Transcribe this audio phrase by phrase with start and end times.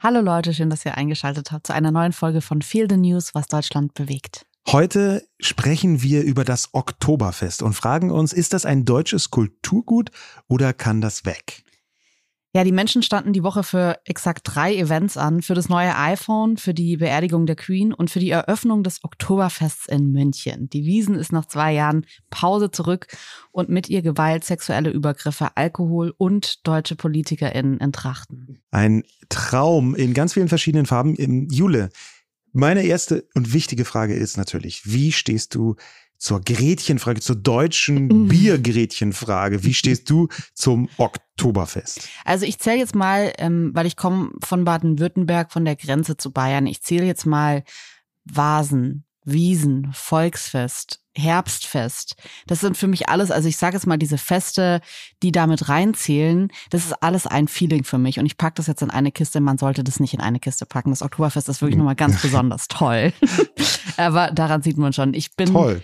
[0.00, 3.34] Hallo Leute, schön, dass ihr eingeschaltet habt zu einer neuen Folge von Feel the News,
[3.34, 4.46] was Deutschland bewegt.
[4.68, 10.12] Heute sprechen wir über das Oktoberfest und fragen uns, ist das ein deutsches Kulturgut
[10.46, 11.64] oder kann das weg?
[12.58, 15.42] Ja, die Menschen standen die Woche für exakt drei Events an.
[15.42, 19.86] Für das neue iPhone, für die Beerdigung der Queen und für die Eröffnung des Oktoberfests
[19.86, 20.68] in München.
[20.68, 23.06] Die Wiesen ist nach zwei Jahren Pause zurück
[23.52, 28.58] und mit ihr Gewalt, sexuelle Übergriffe, Alkohol und deutsche PolitikerInnen in Trachten.
[28.72, 31.14] Ein Traum in ganz vielen verschiedenen Farben.
[31.52, 31.90] Jule,
[32.52, 35.76] meine erste und wichtige Frage ist natürlich, wie stehst du
[36.18, 38.28] zur Gretchenfrage, zur deutschen mhm.
[38.28, 39.64] Biergretchenfrage.
[39.64, 42.08] Wie stehst du zum Oktoberfest?
[42.24, 46.32] Also ich zähle jetzt mal, ähm, weil ich komme von Baden-Württemberg, von der Grenze zu
[46.32, 46.66] Bayern.
[46.66, 47.62] Ich zähle jetzt mal
[48.24, 52.16] Vasen, Wiesen, Volksfest, Herbstfest.
[52.46, 54.80] Das sind für mich alles, also ich sage jetzt mal diese Feste,
[55.22, 58.18] die damit reinzählen, das ist alles ein Feeling für mich.
[58.18, 59.40] Und ich packe das jetzt in eine Kiste.
[59.40, 60.90] Man sollte das nicht in eine Kiste packen.
[60.90, 63.12] Das Oktoberfest ist wirklich nochmal ganz besonders toll.
[63.96, 65.12] Aber daran sieht man schon.
[65.12, 65.82] Ich bin toll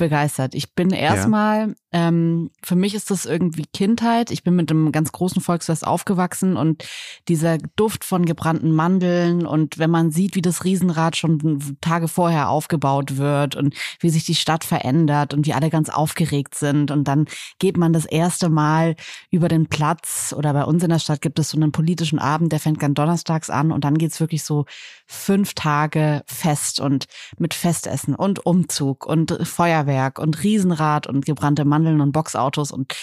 [0.00, 0.54] begeistert.
[0.54, 1.74] Ich bin erstmal, ja.
[2.08, 4.30] ähm, für mich ist das irgendwie Kindheit.
[4.30, 6.88] Ich bin mit einem ganz großen Volksfest aufgewachsen und
[7.28, 12.48] dieser Duft von gebrannten Mandeln und wenn man sieht, wie das Riesenrad schon Tage vorher
[12.48, 17.04] aufgebaut wird und wie sich die Stadt verändert und wie alle ganz aufgeregt sind und
[17.04, 17.26] dann
[17.58, 18.96] geht man das erste Mal
[19.30, 22.52] über den Platz oder bei uns in der Stadt gibt es so einen politischen Abend,
[22.52, 24.64] der fängt ganz donnerstags an und dann geht's wirklich so
[25.06, 27.04] fünf Tage fest und
[27.36, 32.94] mit Festessen und Umzug und Feuerwehr Feuerwerk und Riesenrad und gebrannte Mandeln und Boxautos und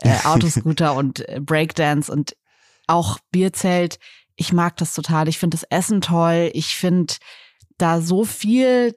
[0.00, 2.36] äh, Autoscooter und äh, Breakdance und
[2.86, 3.98] auch Bierzelt.
[4.36, 5.28] Ich mag das total.
[5.28, 6.50] Ich finde das Essen toll.
[6.52, 7.14] Ich finde
[7.78, 8.96] da so viel,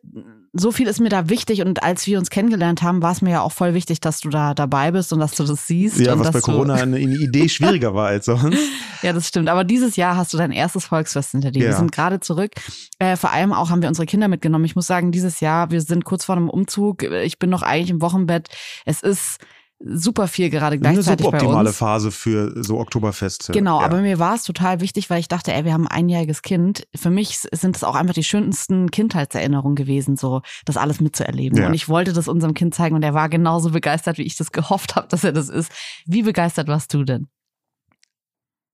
[0.58, 1.62] so viel ist mir da wichtig.
[1.62, 4.30] Und als wir uns kennengelernt haben, war es mir ja auch voll wichtig, dass du
[4.30, 6.00] da dabei bist und dass du das siehst.
[6.00, 8.58] Ja, was bei Corona eine, eine, Idee schwieriger war als sonst.
[9.02, 9.50] ja, das stimmt.
[9.50, 11.64] Aber dieses Jahr hast du dein erstes Volksfest hinter dir.
[11.64, 11.70] Ja.
[11.72, 12.52] Wir sind gerade zurück.
[13.00, 14.64] Äh, vor allem auch haben wir unsere Kinder mitgenommen.
[14.66, 17.04] Ich muss sagen, dieses Jahr, wir sind kurz vor einem Umzug.
[17.04, 18.48] Ich bin noch eigentlich im Wochenbett.
[18.86, 19.40] Es ist
[19.80, 21.78] super viel gerade gleichzeitig Eine suboptimale uns.
[21.78, 23.52] Phase für so Oktoberfeste.
[23.52, 23.86] Genau, ja.
[23.86, 26.88] aber mir war es total wichtig, weil ich dachte, ey, wir haben ein einjähriges Kind.
[26.96, 31.60] Für mich sind es auch einfach die schönsten Kindheitserinnerungen gewesen, so das alles mitzuerleben.
[31.60, 31.68] Ja.
[31.68, 34.52] Und ich wollte das unserem Kind zeigen und er war genauso begeistert, wie ich das
[34.52, 35.72] gehofft habe, dass er das ist.
[36.06, 37.28] Wie begeistert warst du denn?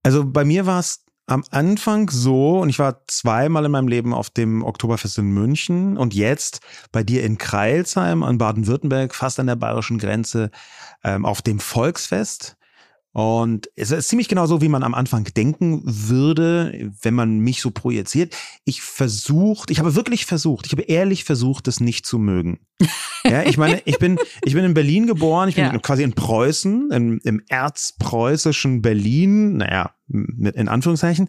[0.04, 1.01] Also bei mir war es
[1.32, 5.98] am Anfang so, und ich war zweimal in meinem Leben auf dem Oktoberfest in München
[5.98, 6.60] und jetzt
[6.92, 10.52] bei dir in Kreilsheim an Baden-Württemberg, fast an der bayerischen Grenze,
[11.06, 12.58] ähm, auf dem Volksfest.
[13.14, 17.62] Und es ist ziemlich genau so, wie man am Anfang denken würde, wenn man mich
[17.62, 18.36] so projiziert.
[18.64, 22.60] Ich versucht, ich habe wirklich versucht, ich habe ehrlich versucht, das nicht zu mögen.
[23.24, 25.78] Ja, ich meine, ich bin, ich bin in Berlin geboren, ich bin ja.
[25.78, 31.28] quasi in Preußen, im, im erzpreußischen Berlin, naja, in Anführungszeichen,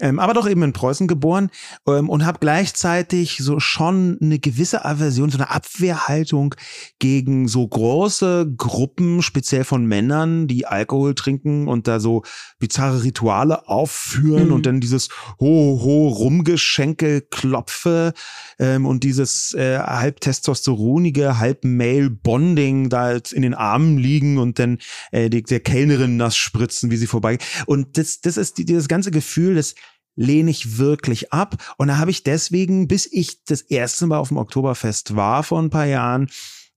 [0.00, 1.50] ähm, aber doch eben in Preußen geboren
[1.86, 6.54] ähm, und habe gleichzeitig so schon eine gewisse Aversion, so eine Abwehrhaltung
[6.98, 12.22] gegen so große Gruppen, speziell von Männern, die Alkohol trinken und da so
[12.58, 14.52] bizarre Rituale aufführen mhm.
[14.52, 18.14] und dann dieses ho ho Rumgeschenke klopfe
[18.58, 24.58] ähm, und dieses äh, halb testosteronige, halb Male Bonding da in den Armen liegen und
[24.58, 24.78] dann
[25.12, 28.88] äh, die, der Kellnerin nass spritzen, wie sie vorbei und das das, ist die, dieses
[28.88, 29.74] ganze Gefühl, das
[30.16, 31.56] lehne ich wirklich ab.
[31.76, 35.60] Und da habe ich deswegen, bis ich das erste Mal auf dem Oktoberfest war vor
[35.60, 36.28] ein paar Jahren,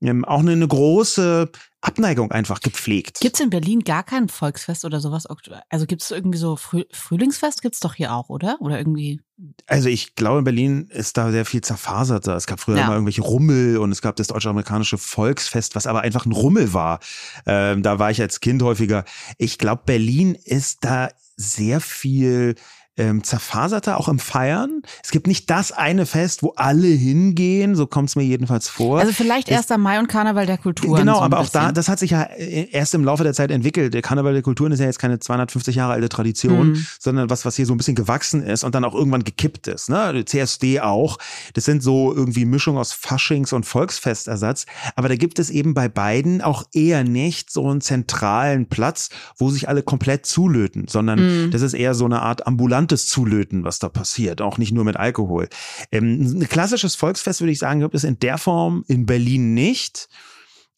[0.02, 1.50] ähm, auch eine, eine große
[1.82, 3.20] Abneigung einfach gepflegt.
[3.20, 5.26] Gibt es in Berlin gar kein Volksfest oder sowas?
[5.70, 7.62] Also gibt es irgendwie so Früh Frühlingsfest?
[7.62, 8.58] Gibt es doch hier auch, oder?
[8.60, 9.22] Oder irgendwie?
[9.68, 12.36] Also ich glaube, in Berlin ist da sehr viel zerfaserter.
[12.36, 12.88] Es gab früher ja.
[12.88, 17.00] mal irgendwelche Rummel und es gab das deutsch-amerikanische Volksfest, was aber einfach ein Rummel war.
[17.46, 19.06] Ähm, da war ich als Kind häufiger.
[19.38, 22.56] Ich glaube, Berlin ist da sehr viel
[22.98, 24.82] ähm, zerfaserter, auch im Feiern.
[25.04, 29.00] Es gibt nicht das eine Fest, wo alle hingehen, so kommt es mir jedenfalls vor.
[29.00, 29.70] Also vielleicht 1.
[29.78, 31.00] Mai und Karneval der Kulturen.
[31.00, 33.52] Genau, so aber auch da, das hat sich ja äh, erst im Laufe der Zeit
[33.52, 33.94] entwickelt.
[33.94, 36.86] Der Karneval der Kulturen ist ja jetzt keine 250 Jahre alte Tradition, mhm.
[37.00, 39.90] sondern was, was hier so ein bisschen gewachsen ist und dann auch irgendwann gekippt ist.
[39.90, 40.26] Ne?
[40.26, 41.18] CSD auch.
[41.54, 44.66] Das sind so irgendwie Mischung aus Faschings- und Volksfestersatz.
[44.96, 49.50] Aber da gibt es eben bei beiden auch eher nicht so einen zentralen Platz, wo
[49.52, 51.52] sich alle komplett zulöten, sondern mhm.
[51.52, 54.86] das ist eher so eine Art ambulant gesamtes Zulöten, was da passiert, auch nicht nur
[54.86, 55.50] mit Alkohol.
[55.92, 60.08] Ähm, ein klassisches Volksfest, würde ich sagen, gibt es in der Form in Berlin nicht.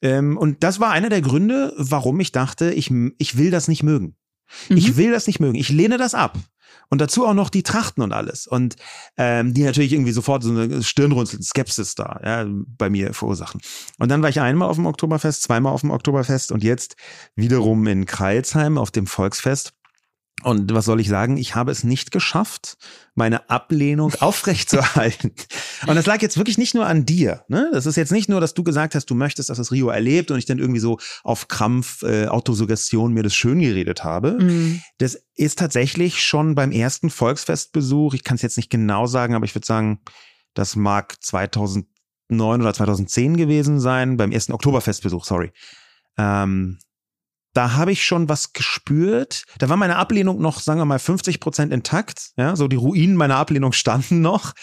[0.02, 3.84] Ähm, und das war einer der Gründe, warum ich dachte, ich, ich will das nicht
[3.84, 4.16] mögen.
[4.70, 4.78] Mhm.
[4.78, 5.56] Ich will das nicht mögen.
[5.56, 6.38] Ich lehne das ab.
[6.92, 8.48] Und dazu auch noch die Trachten und alles.
[8.48, 8.76] Und
[9.18, 13.62] ähm, die natürlich irgendwie sofort so eine Stirnrunzeln, Skepsis da ja, bei mir verursachen.
[14.00, 16.96] Und dann war ich einmal auf dem Oktoberfest, zweimal auf dem Oktoberfest und jetzt
[17.36, 19.74] wiederum in Kreilsheim auf dem Volksfest.
[20.44, 21.38] Und was soll ich sagen?
[21.38, 22.78] Ich habe es nicht geschafft,
[23.16, 25.32] meine Ablehnung aufrechtzuerhalten.
[25.88, 27.44] Und das lag jetzt wirklich nicht nur an dir.
[27.48, 27.70] Ne?
[27.74, 30.32] Das ist jetzt nicht nur, dass du gesagt hast, du möchtest, dass das Rio erlebt
[30.32, 34.38] und ich dann irgendwie so auf Krampf, äh, Autosuggestion mir das schön geredet habe.
[34.40, 34.82] Mhm.
[34.98, 39.46] Das ist tatsächlich schon beim ersten Volksfestbesuch, ich kann es jetzt nicht genau sagen, aber
[39.46, 40.00] ich würde sagen,
[40.54, 45.52] das mag 2009 oder 2010 gewesen sein, beim ersten Oktoberfestbesuch, sorry.
[46.18, 46.80] Ähm,
[47.60, 49.44] da habe ich schon was gespürt.
[49.58, 52.30] Da war meine Ablehnung noch, sagen wir mal, 50 Prozent intakt.
[52.38, 54.54] Ja, so die Ruinen meiner Ablehnung standen noch.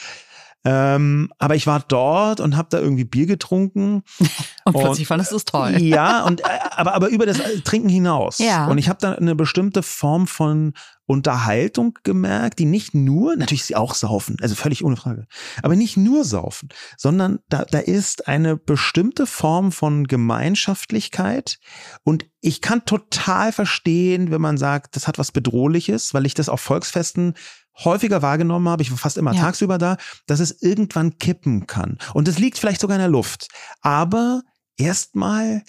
[0.69, 4.03] Ähm, aber ich war dort und habe da irgendwie Bier getrunken.
[4.65, 5.77] und plötzlich fandest du es toll.
[5.87, 8.39] Ja, und äh, aber, aber über das Trinken hinaus.
[8.39, 8.67] Ja.
[8.67, 10.73] Und ich habe da eine bestimmte Form von
[11.05, 15.29] Unterhaltung gemerkt, die nicht nur, natürlich sie auch saufen, also völlig ohne Frage,
[15.63, 21.59] aber nicht nur saufen, sondern da, da ist eine bestimmte Form von Gemeinschaftlichkeit
[22.03, 26.49] und ich kann total verstehen, wenn man sagt, das hat was Bedrohliches, weil ich das
[26.49, 27.35] auf Volksfesten
[27.85, 29.41] häufiger wahrgenommen habe, ich war fast immer ja.
[29.41, 29.97] tagsüber da,
[30.27, 31.99] dass es irgendwann kippen kann.
[32.15, 33.49] Und es liegt vielleicht sogar in der Luft.
[33.81, 34.43] Aber
[34.77, 35.63] erstmal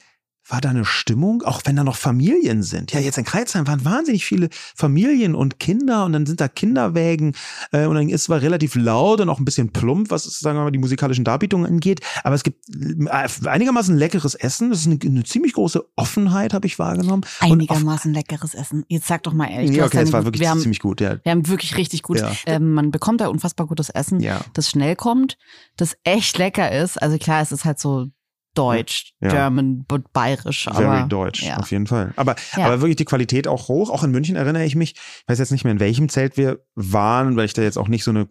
[0.49, 2.93] war da eine Stimmung, auch wenn da noch Familien sind.
[2.93, 7.33] Ja, jetzt in Kreuzheim waren wahnsinnig viele Familien und Kinder und dann sind da Kinderwägen
[7.71, 10.63] äh, und dann ist zwar relativ laut und auch ein bisschen plump, was sagen wir
[10.63, 14.69] mal die musikalischen Darbietungen angeht, aber es gibt äh, einigermaßen leckeres Essen.
[14.69, 17.23] Das ist eine, eine ziemlich große Offenheit, habe ich wahrgenommen.
[17.39, 18.85] Einigermaßen leckeres Essen.
[18.87, 19.75] Jetzt sag doch mal ehrlich.
[19.75, 21.01] Ja, okay, es war wirklich haben, ziemlich gut.
[21.01, 21.17] Ja.
[21.23, 22.19] Wir haben wirklich richtig gut.
[22.19, 22.31] Ja.
[22.45, 24.41] Ähm, man bekommt da unfassbar gutes Essen, ja.
[24.53, 25.37] das schnell kommt,
[25.75, 27.01] das echt lecker ist.
[27.01, 28.07] Also klar, es ist halt so
[28.57, 29.29] Deutsch, ja.
[29.29, 30.67] German, bayerisch.
[30.67, 31.57] Aber, Very Deutsch, ja.
[31.57, 32.13] auf jeden Fall.
[32.15, 32.65] Aber, ja.
[32.65, 33.89] aber wirklich die Qualität auch hoch.
[33.89, 36.59] Auch in München erinnere ich mich, ich weiß jetzt nicht mehr, in welchem Zelt wir
[36.75, 38.27] waren, weil ich da jetzt auch nicht so eine,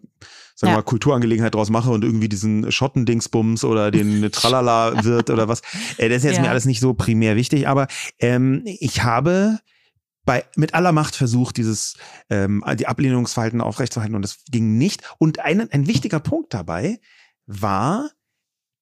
[0.55, 5.47] sagen wir mal, Kulturangelegenheit draus mache und irgendwie diesen Schottendingsbums oder den Tralala wird oder
[5.47, 5.61] was.
[5.97, 7.87] Äh, das ist jetzt mir alles nicht so primär wichtig, aber
[8.19, 9.59] ähm, ich habe
[10.27, 11.95] bei, mit aller Macht versucht, dieses
[12.29, 15.01] ähm, die Ablehnungsverhalten aufrechtzuerhalten und das ging nicht.
[15.17, 16.99] Und ein, ein wichtiger Punkt dabei
[17.45, 18.09] war,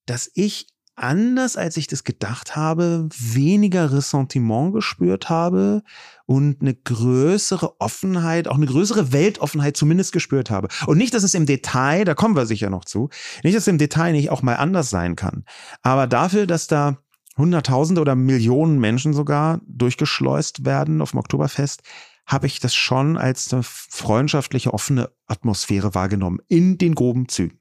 [0.07, 5.83] dass ich anders als ich das gedacht habe, weniger Ressentiment gespürt habe
[6.25, 10.69] und eine größere Offenheit, auch eine größere Weltoffenheit zumindest gespürt habe.
[10.85, 13.09] Und nicht, dass es im Detail, da kommen wir sicher noch zu,
[13.43, 15.45] nicht, dass es im Detail nicht auch mal anders sein kann.
[15.81, 16.97] Aber dafür, dass da
[17.37, 21.83] Hunderttausende oder Millionen Menschen sogar durchgeschleust werden auf dem Oktoberfest,
[22.25, 27.59] habe ich das schon als eine freundschaftliche, offene Atmosphäre wahrgenommen, in den groben Zügen.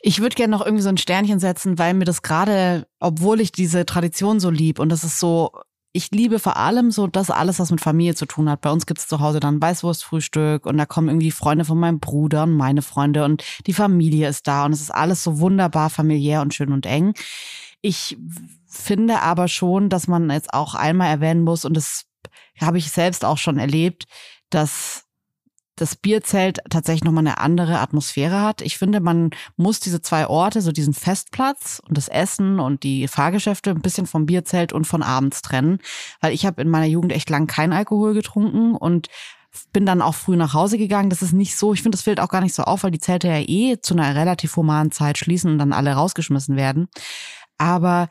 [0.00, 3.50] Ich würde gerne noch irgendwie so ein Sternchen setzen, weil mir das gerade, obwohl ich
[3.50, 5.50] diese Tradition so lieb und das ist so,
[5.92, 8.60] ich liebe vor allem so das alles, was mit Familie zu tun hat.
[8.60, 12.44] Bei uns gibt's zu Hause dann Weißwurstfrühstück und da kommen irgendwie Freunde von meinem Bruder
[12.44, 16.42] und meine Freunde und die Familie ist da und es ist alles so wunderbar familiär
[16.42, 17.14] und schön und eng.
[17.80, 18.16] Ich
[18.66, 22.04] finde aber schon, dass man jetzt auch einmal erwähnen muss und das
[22.60, 24.04] habe ich selbst auch schon erlebt,
[24.50, 25.07] dass
[25.80, 28.60] das Bierzelt tatsächlich nochmal eine andere Atmosphäre hat.
[28.62, 33.08] Ich finde, man muss diese zwei Orte, so diesen Festplatz und das Essen und die
[33.08, 35.78] Fahrgeschäfte ein bisschen vom Bierzelt und von abends trennen,
[36.20, 39.08] weil ich habe in meiner Jugend echt lang kein Alkohol getrunken und
[39.72, 41.10] bin dann auch früh nach Hause gegangen.
[41.10, 43.00] Das ist nicht so, ich finde, das fällt auch gar nicht so auf, weil die
[43.00, 46.88] Zelte ja eh zu einer relativ humanen Zeit schließen und dann alle rausgeschmissen werden.
[47.56, 48.08] Aber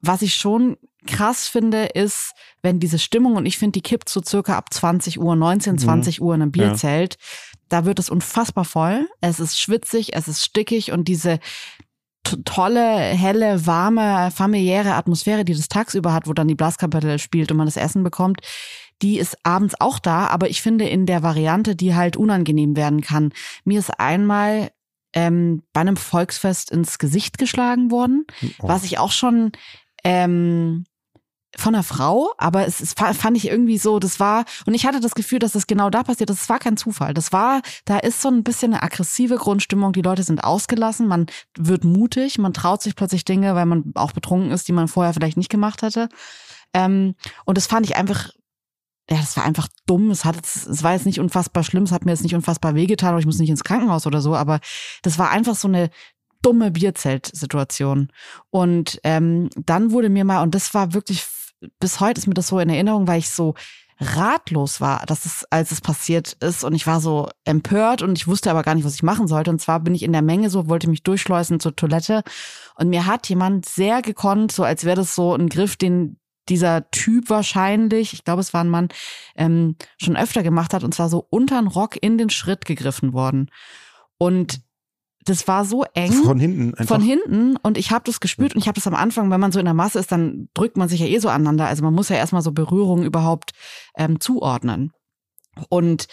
[0.00, 0.76] was ich schon
[1.06, 2.32] krass finde, ist,
[2.62, 6.20] wenn diese Stimmung, und ich finde, die kippt so circa ab 20 Uhr, 19, 20
[6.20, 6.26] mhm.
[6.26, 7.58] Uhr in einem Bierzelt, ja.
[7.68, 9.08] da wird es unfassbar voll.
[9.20, 11.38] Es ist schwitzig, es ist stickig und diese
[12.44, 17.56] tolle, helle, warme, familiäre Atmosphäre, die das tagsüber hat, wo dann die Blaskapelle spielt und
[17.56, 18.40] man das Essen bekommt,
[19.02, 23.00] die ist abends auch da, aber ich finde in der Variante, die halt unangenehm werden
[23.00, 23.32] kann.
[23.64, 24.70] Mir ist einmal
[25.12, 28.68] ähm, bei einem Volksfest ins Gesicht geschlagen worden, oh.
[28.68, 29.52] was ich auch schon
[30.04, 30.84] ähm,
[31.56, 35.00] von einer Frau, aber es, es fand ich irgendwie so, das war, und ich hatte
[35.00, 37.14] das Gefühl, dass das genau da passiert, das war kein Zufall.
[37.14, 41.26] Das war, da ist so ein bisschen eine aggressive Grundstimmung, die Leute sind ausgelassen, man
[41.56, 45.12] wird mutig, man traut sich plötzlich Dinge, weil man auch betrunken ist, die man vorher
[45.12, 46.08] vielleicht nicht gemacht hätte.
[46.74, 48.30] Ähm, und das fand ich einfach,
[49.10, 50.10] ja, das war einfach dumm.
[50.10, 53.10] Es hat, es war jetzt nicht unfassbar schlimm, es hat mir jetzt nicht unfassbar wehgetan,
[53.10, 54.60] oder ich muss nicht ins Krankenhaus oder so, aber
[55.02, 55.90] das war einfach so eine
[56.40, 58.08] dumme Bierzelt-Situation.
[58.50, 61.24] Und ähm, dann wurde mir mal, und das war wirklich
[61.78, 63.54] bis heute ist mir das so in Erinnerung, weil ich so
[64.00, 68.26] ratlos war, dass es, als es passiert ist und ich war so empört und ich
[68.26, 69.50] wusste aber gar nicht, was ich machen sollte.
[69.50, 72.22] Und zwar bin ich in der Menge so, wollte mich durchschleusen zur Toilette
[72.76, 76.90] und mir hat jemand sehr gekonnt, so als wäre das so ein Griff, den dieser
[76.90, 78.88] Typ wahrscheinlich, ich glaube, es war ein Mann,
[79.36, 83.12] ähm, schon öfter gemacht hat und zwar so unter den Rock in den Schritt gegriffen
[83.12, 83.48] worden.
[84.18, 84.60] Und
[85.24, 86.12] das war so eng.
[86.12, 86.96] Von hinten einfach.
[86.96, 87.56] Von hinten.
[87.56, 89.64] Und ich habe das gespürt und ich habe das am Anfang, wenn man so in
[89.64, 91.66] der Masse ist, dann drückt man sich ja eh so aneinander.
[91.66, 93.52] Also man muss ja erstmal so Berührungen überhaupt
[93.96, 94.92] ähm, zuordnen.
[95.68, 96.06] Und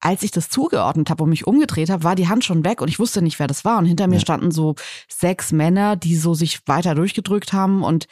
[0.00, 2.88] als ich das zugeordnet habe und mich umgedreht habe, war die Hand schon weg und
[2.88, 3.78] ich wusste nicht, wer das war.
[3.78, 4.74] Und hinter mir standen so
[5.08, 8.06] sechs Männer, die so sich weiter durchgedrückt haben und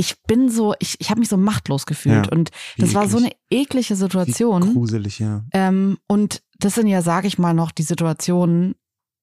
[0.00, 3.18] ich bin so, ich, ich habe mich so machtlos gefühlt ja, und das war so
[3.18, 4.68] eine eklige Situation.
[4.68, 5.42] Wie gruselig, ja.
[5.52, 8.76] Ähm, und das sind ja, sage ich mal, noch die Situationen,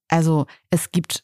[0.09, 1.23] also es gibt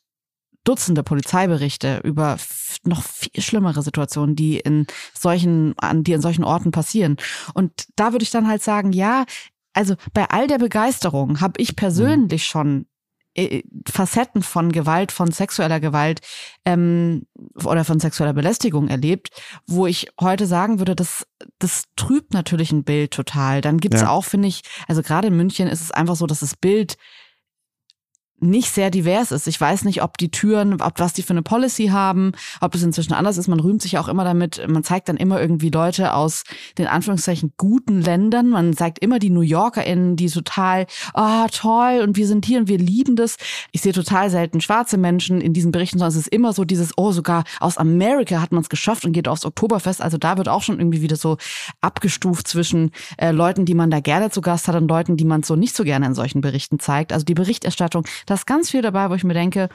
[0.64, 2.38] Dutzende Polizeiberichte über
[2.84, 4.86] noch viel schlimmere Situationen, die in
[5.18, 7.18] solchen, die in solchen Orten passieren.
[7.56, 9.26] Und da würde ich dann halt sagen, ja,
[9.74, 12.46] also bei all der Begeisterung habe ich persönlich mhm.
[12.46, 12.86] schon
[13.34, 16.20] äh, Facetten von Gewalt, von sexueller Gewalt
[16.66, 17.26] ähm,
[17.64, 19.30] oder von sexueller Belästigung erlebt,
[19.66, 21.26] wo ich heute sagen würde, das,
[21.58, 23.62] das trübt natürlich ein Bild total.
[23.62, 24.10] Dann gibt's ja.
[24.10, 26.98] auch, finde ich, also gerade in München ist es einfach so, dass das Bild
[28.42, 29.48] nicht sehr divers ist.
[29.48, 32.84] Ich weiß nicht, ob die Türen, ob was die für eine Policy haben, ob es
[32.84, 33.48] inzwischen anders ist.
[33.48, 36.44] Man rühmt sich auch immer damit, man zeigt dann immer irgendwie Leute aus
[36.78, 38.50] den Anführungszeichen guten Ländern.
[38.50, 42.60] Man zeigt immer die New YorkerInnen, die total, ah, oh, toll und wir sind hier
[42.60, 43.38] und wir lieben das.
[43.72, 46.98] Ich sehe total selten schwarze Menschen in diesen Berichten, sondern es ist immer so dieses,
[46.98, 50.02] oh, sogar aus Amerika hat man es geschafft und geht aufs Oktoberfest.
[50.02, 51.38] Also da wird auch schon irgendwie wieder so
[51.82, 55.44] abgestuft zwischen äh, Leuten, die man da gerne zu Gast hat und Leuten, die man
[55.44, 57.14] so nicht so gerne in solchen Berichten zeigt.
[57.14, 59.68] Also die Berichterstattung, da ist ganz viel dabei, wo ich mir denke,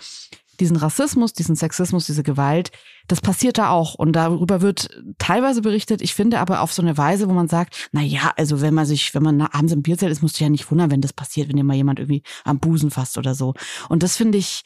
[0.61, 2.71] diesen Rassismus, diesen Sexismus, diese Gewalt,
[3.07, 6.01] das passiert da auch und darüber wird teilweise berichtet.
[6.01, 8.87] Ich finde aber auf so eine Weise, wo man sagt, na ja, also wenn man
[8.87, 11.51] sich, wenn man abends im Bierzelt ist, musst du ja nicht wundern, wenn das passiert,
[11.51, 13.53] wenn dir mal jemand irgendwie am Busen fasst oder so.
[13.91, 14.63] Und das finde ich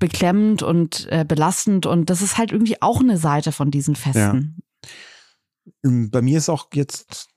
[0.00, 4.62] beklemmend und äh, belastend und das ist halt irgendwie auch eine Seite von diesen Festen.
[5.84, 6.08] Ja.
[6.10, 7.28] Bei mir ist auch jetzt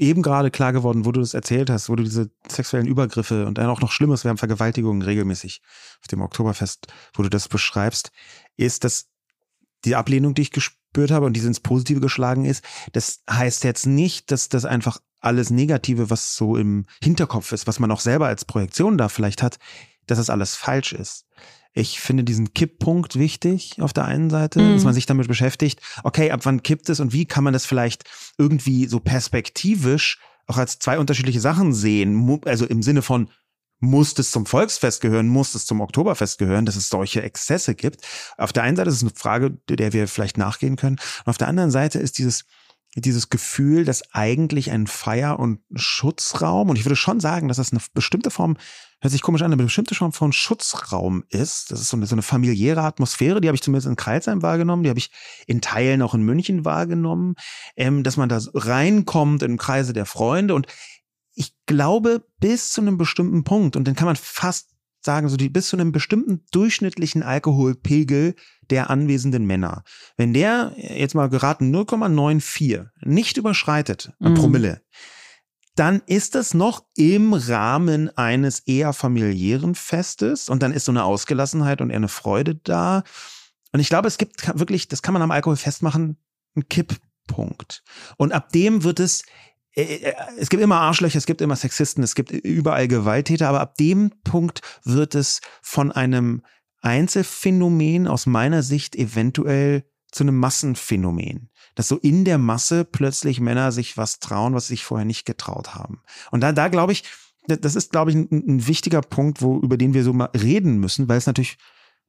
[0.00, 3.58] eben gerade klar geworden, wo du das erzählt hast, wo du diese sexuellen Übergriffe und
[3.58, 5.60] dann auch noch Schlimmes, wir haben Vergewaltigungen regelmäßig
[6.00, 8.10] auf dem Oktoberfest, wo du das beschreibst,
[8.56, 9.10] ist, dass
[9.84, 13.86] die Ablehnung, die ich gespürt habe und die ins Positive geschlagen ist, das heißt jetzt
[13.86, 18.26] nicht, dass das einfach alles Negative, was so im Hinterkopf ist, was man auch selber
[18.26, 19.58] als Projektion da vielleicht hat,
[20.06, 21.26] dass das alles falsch ist.
[21.72, 24.74] Ich finde diesen Kipppunkt wichtig auf der einen Seite, mhm.
[24.74, 27.66] dass man sich damit beschäftigt, okay, ab wann kippt es und wie kann man das
[27.66, 28.04] vielleicht
[28.38, 33.30] irgendwie so perspektivisch auch als zwei unterschiedliche Sachen sehen, also im Sinne von,
[33.80, 38.06] muss es zum Volksfest gehören, muss es zum Oktoberfest gehören, dass es solche Exzesse gibt.
[38.36, 40.96] Auf der einen Seite ist es eine Frage, der wir vielleicht nachgehen können.
[41.24, 42.44] Und auf der anderen Seite ist dieses,
[42.94, 47.72] dieses Gefühl, dass eigentlich ein Feier- und Schutzraum, und ich würde schon sagen, dass das
[47.72, 48.56] eine bestimmte Form
[49.00, 51.70] hört sich komisch an, eine bestimmte Form von Schutzraum ist.
[51.70, 54.82] Das ist so eine, so eine familiäre Atmosphäre, die habe ich zumindest in Kreilsheim wahrgenommen,
[54.82, 55.10] die habe ich
[55.46, 57.34] in Teilen auch in München wahrgenommen,
[57.76, 60.66] ähm, dass man da reinkommt in Kreise der Freunde und
[61.34, 65.48] ich glaube, bis zu einem bestimmten Punkt, und dann kann man fast sagen, so die,
[65.48, 68.34] bis zu einem bestimmten durchschnittlichen Alkoholpegel
[68.68, 69.82] der anwesenden Männer.
[70.16, 74.34] Wenn der jetzt mal geraten 0,94 nicht überschreitet, mhm.
[74.34, 74.82] Promille,
[75.80, 81.04] dann ist es noch im Rahmen eines eher familiären Festes und dann ist so eine
[81.04, 83.02] Ausgelassenheit und eher eine Freude da.
[83.72, 86.18] Und ich glaube, es gibt wirklich, das kann man am Alkohol festmachen,
[86.54, 87.82] einen Kipppunkt.
[88.18, 89.22] Und ab dem wird es,
[89.74, 93.60] äh, äh, es gibt immer Arschlöcher, es gibt immer Sexisten, es gibt überall Gewalttäter, aber
[93.60, 96.42] ab dem Punkt wird es von einem
[96.82, 103.72] Einzelfenomen aus meiner Sicht eventuell zu einem Massenphänomen dass so in der Masse plötzlich Männer
[103.72, 106.02] sich was trauen, was sie sich vorher nicht getraut haben.
[106.30, 107.04] Und da, da glaube ich,
[107.46, 110.78] das ist, glaube ich, ein, ein, wichtiger Punkt, wo, über den wir so mal reden
[110.78, 111.56] müssen, weil es natürlich,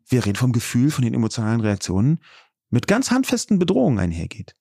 [0.08, 2.20] wir reden vom Gefühl, von den emotionalen Reaktionen,
[2.70, 4.56] mit ganz handfesten Bedrohungen einhergeht.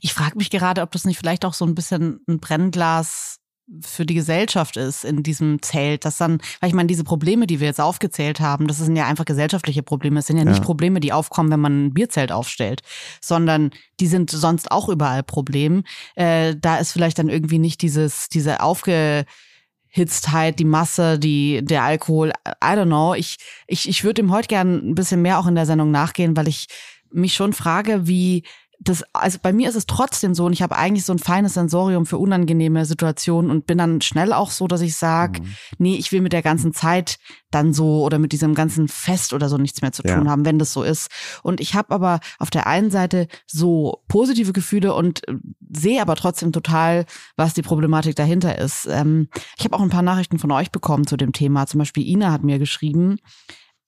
[0.00, 3.40] Ich frage mich gerade, ob das nicht vielleicht auch so ein bisschen ein Brennglas
[3.80, 7.60] für die Gesellschaft ist in diesem Zelt, dass dann, weil ich meine, diese Probleme, die
[7.60, 10.20] wir jetzt aufgezählt haben, das sind ja einfach gesellschaftliche Probleme.
[10.20, 10.50] Es sind ja, ja.
[10.50, 12.82] nicht Probleme, die aufkommen, wenn man ein Bierzelt aufstellt,
[13.20, 15.84] sondern die sind sonst auch überall Problem.
[16.14, 22.32] Äh, da ist vielleicht dann irgendwie nicht dieses, diese Aufgehitztheit, die Masse, die, der Alkohol,
[22.46, 23.14] I don't know.
[23.14, 26.36] Ich, ich, ich würde ihm heute gern ein bisschen mehr auch in der Sendung nachgehen,
[26.36, 26.66] weil ich
[27.10, 28.42] mich schon frage, wie,
[28.84, 31.54] das, also bei mir ist es trotzdem so und ich habe eigentlich so ein feines
[31.54, 35.54] Sensorium für unangenehme Situationen und bin dann schnell auch so, dass ich sage, mhm.
[35.78, 37.18] nee, ich will mit der ganzen Zeit
[37.50, 40.30] dann so oder mit diesem ganzen Fest oder so nichts mehr zu tun ja.
[40.30, 41.08] haben, wenn das so ist.
[41.42, 45.34] Und ich habe aber auf der einen Seite so positive Gefühle und äh,
[45.70, 48.86] sehe aber trotzdem total, was die Problematik dahinter ist.
[48.90, 51.66] Ähm, ich habe auch ein paar Nachrichten von euch bekommen zu dem Thema.
[51.66, 53.16] Zum Beispiel Ina hat mir geschrieben,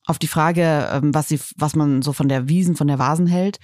[0.06, 3.26] auf die Frage, ähm, was sie, was man so von der Wiesen, von der Vasen
[3.26, 3.58] hält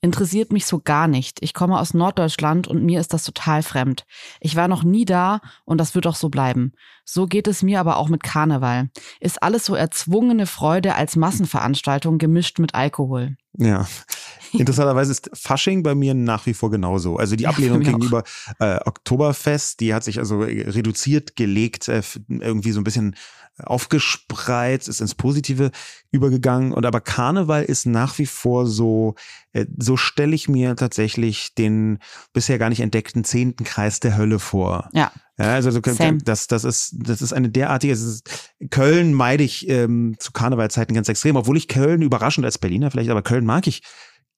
[0.00, 1.38] interessiert mich so gar nicht.
[1.42, 4.04] Ich komme aus Norddeutschland und mir ist das total fremd.
[4.40, 6.72] Ich war noch nie da und das wird auch so bleiben.
[7.04, 8.90] So geht es mir aber auch mit Karneval.
[9.20, 13.36] Ist alles so erzwungene Freude als Massenveranstaltung gemischt mit Alkohol.
[13.56, 13.86] Ja.
[14.52, 17.16] Interessanterweise ist Fasching bei mir nach wie vor genauso.
[17.16, 18.24] Also die Ablehnung ja, gegenüber
[18.58, 23.16] äh, Oktoberfest, die hat sich also reduziert, gelegt, äh, irgendwie so ein bisschen
[23.58, 25.70] aufgespreizt, ist ins Positive
[26.10, 26.72] übergegangen.
[26.72, 29.14] Und aber Karneval ist nach wie vor so,
[29.52, 31.98] äh, so stelle ich mir tatsächlich den
[32.32, 34.90] bisher gar nicht entdeckten zehnten Kreis der Hölle vor.
[34.92, 35.12] Ja.
[35.38, 40.32] Ja, also das, das ist, das ist eine derartige, ist, Köln meide ich ähm, zu
[40.32, 43.82] Karnevalzeiten ganz extrem, obwohl ich Köln überraschend als Berliner vielleicht, aber Köln mag ich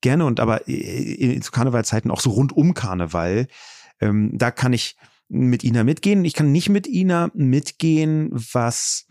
[0.00, 3.46] gerne und aber äh, zu Karnevalzeiten auch so rund um Karneval.
[4.00, 4.96] Ähm, da kann ich
[5.28, 6.24] mit Ina mitgehen.
[6.24, 9.06] Ich kann nicht mit Ina mitgehen, was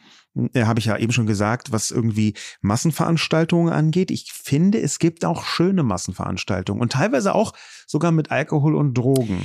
[0.54, 4.12] äh, habe ich ja eben schon gesagt, was irgendwie Massenveranstaltungen angeht.
[4.12, 7.54] Ich finde, es gibt auch schöne Massenveranstaltungen und teilweise auch
[7.86, 9.44] sogar mit Alkohol und Drogen.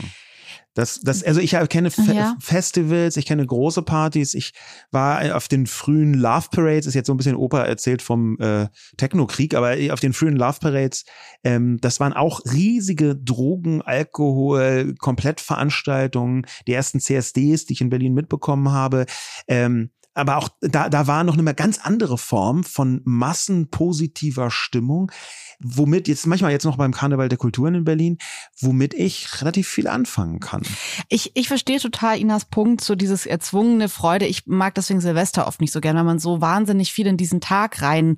[0.74, 2.36] Das, das, also ich kenne Fe ja.
[2.40, 4.32] Festivals, ich kenne große Partys.
[4.32, 4.54] Ich
[4.90, 8.68] war auf den frühen Love Parades, ist jetzt so ein bisschen Opa erzählt vom äh,
[8.96, 11.04] Techno-Krieg, aber auf den frühen Love Parades,
[11.44, 18.14] ähm, das waren auch riesige Drogen, Alkohol, Komplettveranstaltungen, die ersten CSDs, die ich in Berlin
[18.14, 19.04] mitbekommen habe.
[19.48, 25.10] Ähm, aber auch da, da war noch eine ganz andere Form von massenpositiver Stimmung,
[25.58, 28.18] womit jetzt manchmal jetzt noch beim Karneval der Kulturen in Berlin,
[28.60, 30.62] womit ich relativ viel anfangen kann.
[31.08, 34.26] Ich, ich verstehe total Inas Punkt, so dieses erzwungene Freude.
[34.26, 37.40] Ich mag deswegen Silvester oft nicht so gerne, weil man so wahnsinnig viel in diesen
[37.40, 38.16] Tag rein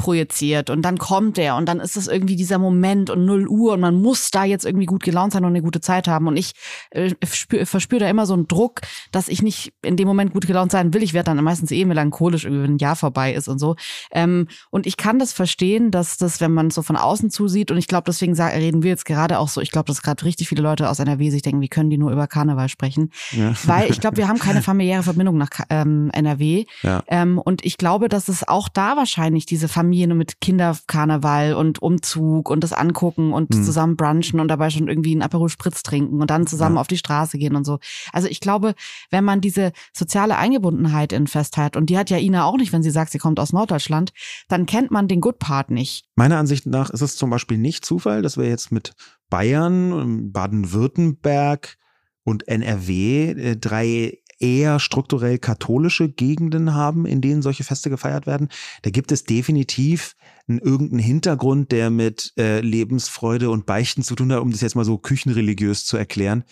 [0.00, 3.74] projiziert und dann kommt er und dann ist es irgendwie dieser Moment und 0 Uhr
[3.74, 6.38] und man muss da jetzt irgendwie gut gelaunt sein und eine gute Zeit haben und
[6.38, 6.52] ich
[6.90, 8.80] äh, verspüre da immer so einen Druck,
[9.12, 11.02] dass ich nicht in dem Moment gut gelaunt sein will.
[11.02, 13.76] Ich werde dann meistens eh melancholisch, wenn ein Jahr vorbei ist und so.
[14.10, 17.76] Ähm, und ich kann das verstehen, dass das, wenn man so von außen zusieht und
[17.76, 20.62] ich glaube, deswegen reden wir jetzt gerade auch so, ich glaube, dass gerade richtig viele
[20.62, 23.10] Leute aus NRW sich denken, wie können die nur über Karneval sprechen?
[23.32, 23.52] Ja.
[23.64, 26.64] Weil ich glaube, wir haben keine familiäre Verbindung nach ähm, NRW.
[26.82, 27.02] Ja.
[27.06, 31.82] Ähm, und ich glaube, dass es auch da wahrscheinlich diese Familie Familien mit Kinderkarneval und
[31.82, 33.64] Umzug und das angucken und mhm.
[33.64, 36.80] zusammen brunchen und dabei schon irgendwie einen Aperol Spritz trinken und dann zusammen ja.
[36.80, 37.80] auf die Straße gehen und so.
[38.12, 38.74] Also ich glaube,
[39.10, 42.72] wenn man diese soziale Eingebundenheit in Fest hat und die hat ja Ina auch nicht,
[42.72, 44.12] wenn sie sagt, sie kommt aus Norddeutschland,
[44.46, 46.04] dann kennt man den Good Part nicht.
[46.14, 48.92] Meiner Ansicht nach ist es zum Beispiel nicht Zufall, dass wir jetzt mit
[49.28, 51.78] Bayern, Baden-Württemberg
[52.22, 58.48] und NRW äh, drei eher strukturell katholische Gegenden haben, in denen solche Feste gefeiert werden.
[58.82, 60.16] Da gibt es definitiv
[60.48, 64.74] einen, irgendeinen Hintergrund, der mit äh, Lebensfreude und Beichten zu tun hat, um das jetzt
[64.74, 66.44] mal so küchenreligiös zu erklären.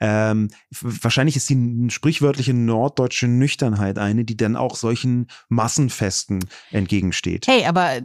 [0.00, 0.48] Ähm,
[0.80, 7.46] wahrscheinlich ist die sprichwörtliche norddeutsche Nüchternheit eine, die dann auch solchen Massenfesten entgegensteht.
[7.46, 8.00] Hey, aber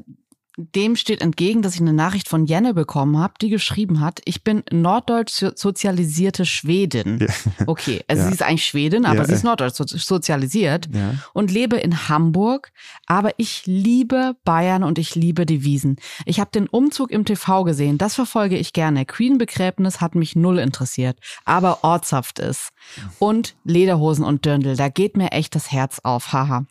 [0.60, 4.44] dem steht entgegen, dass ich eine Nachricht von Jenne bekommen habe, die geschrieben hat, ich
[4.44, 7.20] bin norddeutsch sozialisierte Schwedin.
[7.20, 7.28] Ja.
[7.68, 8.28] Okay, also ja.
[8.28, 9.26] sie ist eigentlich Schwedin, aber ja.
[9.26, 10.90] sie ist norddeutsch sozialisiert
[11.34, 12.72] und lebe in Hamburg,
[13.06, 15.98] aber ich liebe Bayern und ich liebe die Wiesen.
[16.26, 19.06] Ich habe den Umzug im TV gesehen, das verfolge ich gerne.
[19.06, 22.70] Queen-Begräbnis hat mich null interessiert, aber ortshaft ist.
[23.20, 26.66] Und Lederhosen und Dirndl, da geht mir echt das Herz auf, haha.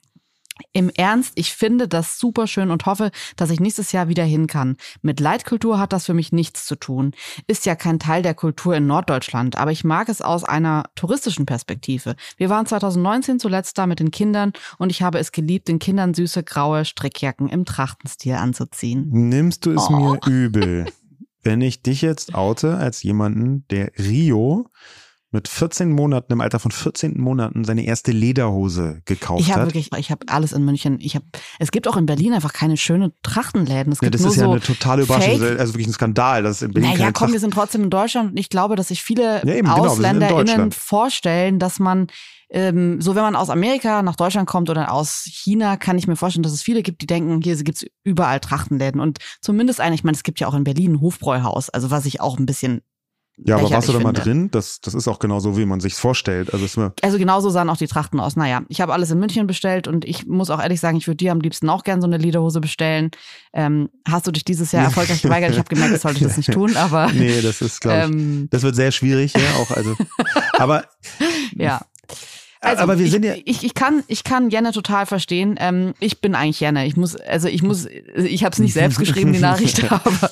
[0.72, 4.46] Im Ernst, ich finde das super schön und hoffe, dass ich nächstes Jahr wieder hin
[4.46, 4.76] kann.
[5.02, 7.12] Mit Leitkultur hat das für mich nichts zu tun.
[7.46, 11.46] Ist ja kein Teil der Kultur in Norddeutschland, aber ich mag es aus einer touristischen
[11.46, 12.16] Perspektive.
[12.36, 16.14] Wir waren 2019 zuletzt da mit den Kindern und ich habe es geliebt, den Kindern
[16.14, 19.08] süße graue Strickjacken im Trachtenstil anzuziehen.
[19.10, 19.92] Nimmst du es oh.
[19.92, 20.86] mir übel,
[21.42, 24.70] wenn ich dich jetzt oute als jemanden, der Rio
[25.32, 29.66] mit 14 Monaten, im Alter von 14 Monaten, seine erste Lederhose gekauft ich hab hat.
[29.66, 30.98] Wirklich, ich habe alles in München.
[31.00, 31.24] Ich hab,
[31.58, 33.92] es gibt auch in Berlin einfach keine schönen Trachtenläden.
[33.92, 35.58] Es gibt ja, das ist ja so eine totale Überraschung, Fake.
[35.58, 38.30] also wirklich ein Skandal, dass es in Berlin naja, komm, wir sind trotzdem in Deutschland
[38.30, 42.06] und ich glaube, dass sich viele ja, eben, AusländerInnen genau, vorstellen, dass man
[42.48, 46.14] ähm, so wenn man aus Amerika nach Deutschland kommt oder aus China, kann ich mir
[46.14, 49.00] vorstellen, dass es viele gibt, die denken, hier gibt's überall Trachtenläden.
[49.00, 52.06] Und zumindest eine, ich meine, es gibt ja auch in Berlin ein Hofbräuhaus, also was
[52.06, 52.82] ich auch ein bisschen
[53.38, 54.50] ja, aber warst du da mal drin?
[54.50, 56.54] Das, das ist auch genau so, wie man sich's vorstellt.
[56.54, 58.34] Also, also genauso sahen auch die Trachten aus.
[58.34, 61.18] Naja, ich habe alles in München bestellt und ich muss auch ehrlich sagen, ich würde
[61.18, 63.10] dir am liebsten auch gern so eine Lederhose bestellen.
[63.52, 65.50] Ähm, hast du dich dieses Jahr erfolgreich geweigert?
[65.50, 67.12] Ich habe gemerkt, ich sollte das nicht tun, aber.
[67.12, 68.06] Nee, das ist, glaube ich.
[68.06, 69.70] Ähm, das wird sehr schwierig, ja, auch.
[69.70, 69.96] Also.
[70.52, 70.84] Aber.
[71.54, 71.80] ja.
[72.66, 73.34] Also aber wir sind ja.
[73.44, 75.56] Ich, ich, kann, ich kann Jenne total verstehen.
[75.58, 76.86] Ähm, ich bin eigentlich Jenne.
[76.86, 80.30] Ich muss, also ich muss, ich habe es nicht selbst geschrieben, die Nachricht, aber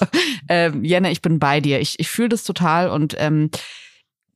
[0.48, 1.80] ähm, Jenne, ich bin bei dir.
[1.80, 3.50] Ich, ich fühle das total und ähm,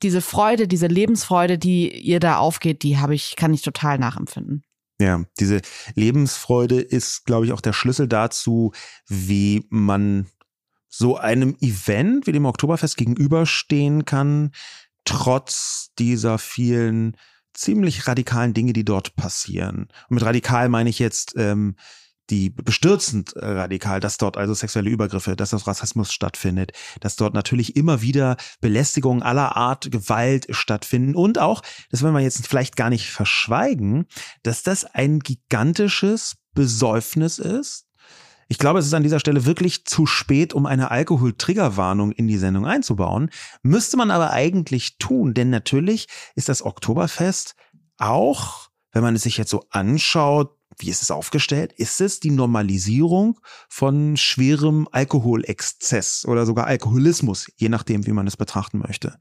[0.02, 4.62] diese Freude, diese Lebensfreude, die ihr da aufgeht, die habe ich, kann ich total nachempfinden.
[5.00, 5.60] Ja, diese
[5.94, 8.72] Lebensfreude ist, glaube ich, auch der Schlüssel dazu,
[9.06, 10.26] wie man
[10.88, 14.52] so einem Event wie dem Oktoberfest gegenüberstehen kann,
[15.04, 17.16] trotz dieser vielen
[17.58, 19.88] ziemlich radikalen Dinge, die dort passieren.
[20.08, 21.76] Und mit radikal meine ich jetzt ähm,
[22.30, 27.34] die bestürzend äh, radikal, dass dort also sexuelle Übergriffe, dass das Rassismus stattfindet, dass dort
[27.34, 32.76] natürlich immer wieder Belästigungen aller Art, Gewalt stattfinden und auch, das will man jetzt vielleicht
[32.76, 34.06] gar nicht verschweigen,
[34.42, 37.87] dass das ein gigantisches Besäufnis ist.
[38.50, 42.38] Ich glaube, es ist an dieser Stelle wirklich zu spät, um eine Alkohol-Triggerwarnung in die
[42.38, 43.30] Sendung einzubauen.
[43.62, 47.54] Müsste man aber eigentlich tun, denn natürlich ist das Oktoberfest
[47.98, 51.72] auch, wenn man es sich jetzt so anschaut, wie ist es aufgestellt?
[51.74, 58.36] Ist es die Normalisierung von schwerem Alkoholexzess oder sogar Alkoholismus, je nachdem, wie man es
[58.36, 59.18] betrachten möchte?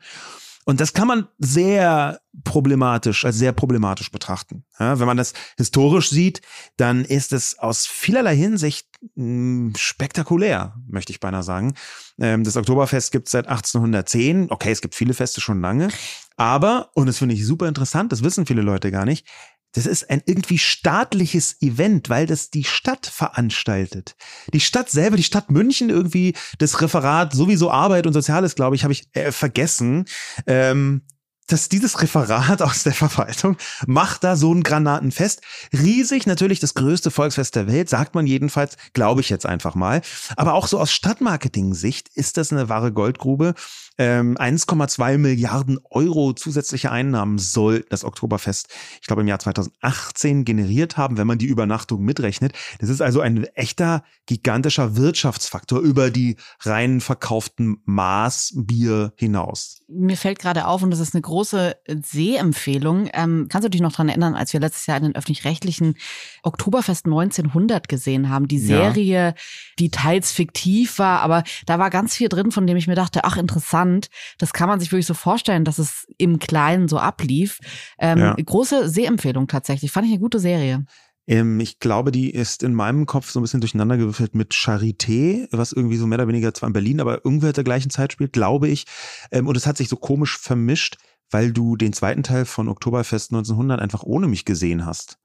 [0.68, 4.66] Und das kann man sehr problematisch, als sehr problematisch betrachten.
[4.78, 6.42] Ja, wenn man das historisch sieht,
[6.76, 11.74] dann ist es aus vielerlei Hinsicht hm, spektakulär, möchte ich beinahe sagen.
[12.20, 14.52] Ähm, das Oktoberfest gibt es seit 1810.
[14.52, 15.88] Okay, es gibt viele Feste schon lange.
[16.36, 19.26] Aber, und das finde ich super interessant, das wissen viele Leute gar nicht,
[19.74, 24.16] das ist ein irgendwie staatliches Event, weil das die Stadt veranstaltet.
[24.54, 28.84] Die Stadt selber, die Stadt München irgendwie, das Referat sowieso Arbeit und Soziales, glaube ich,
[28.84, 30.06] habe ich äh, vergessen.
[30.46, 31.04] Ähm,
[31.48, 35.42] dass dieses Referat aus der Verwaltung macht da so ein Granatenfest.
[35.74, 40.02] Riesig, natürlich das größte Volksfest der Welt, sagt man jedenfalls, glaube ich jetzt einfach mal.
[40.36, 43.56] Aber auch so aus Stadtmarketing-Sicht ist das eine wahre Goldgrube.
[44.00, 48.68] Ähm, 1,2 Milliarden Euro zusätzliche Einnahmen soll das Oktoberfest,
[49.02, 52.54] ich glaube, im Jahr 2018 generiert haben, wenn man die Übernachtung mitrechnet.
[52.80, 59.82] Das ist also ein echter, gigantischer Wirtschaftsfaktor über die rein verkauften Maßbier hinaus.
[59.88, 63.10] Mir fällt gerade auf, und das ist eine große Sehempfehlung.
[63.14, 65.96] Ähm, kannst du dich noch dran erinnern, als wir letztes Jahr in den öffentlich-rechtlichen
[66.44, 68.48] Oktoberfest 1900 gesehen haben?
[68.48, 69.34] Die Serie, ja.
[69.80, 73.24] die teils fiktiv war, aber da war ganz viel drin, von dem ich mir dachte,
[73.24, 74.10] ach, interessant spannend.
[74.38, 77.60] Das kann man sich wirklich so vorstellen, dass es im Kleinen so ablief.
[78.00, 78.36] Ähm, ja.
[78.36, 79.92] Große Sehempfehlung tatsächlich.
[79.92, 80.86] Fand ich eine gute Serie.
[81.28, 85.72] Ähm, ich glaube, die ist in meinem Kopf so ein bisschen durcheinandergewürfelt mit Charité, was
[85.72, 88.68] irgendwie so mehr oder weniger zwar in Berlin, aber irgendwer der gleichen Zeit spielt, glaube
[88.68, 88.86] ich.
[89.32, 90.98] Ähm, und es hat sich so komisch vermischt,
[91.30, 95.18] weil du den zweiten Teil von Oktoberfest 1900 einfach ohne mich gesehen hast.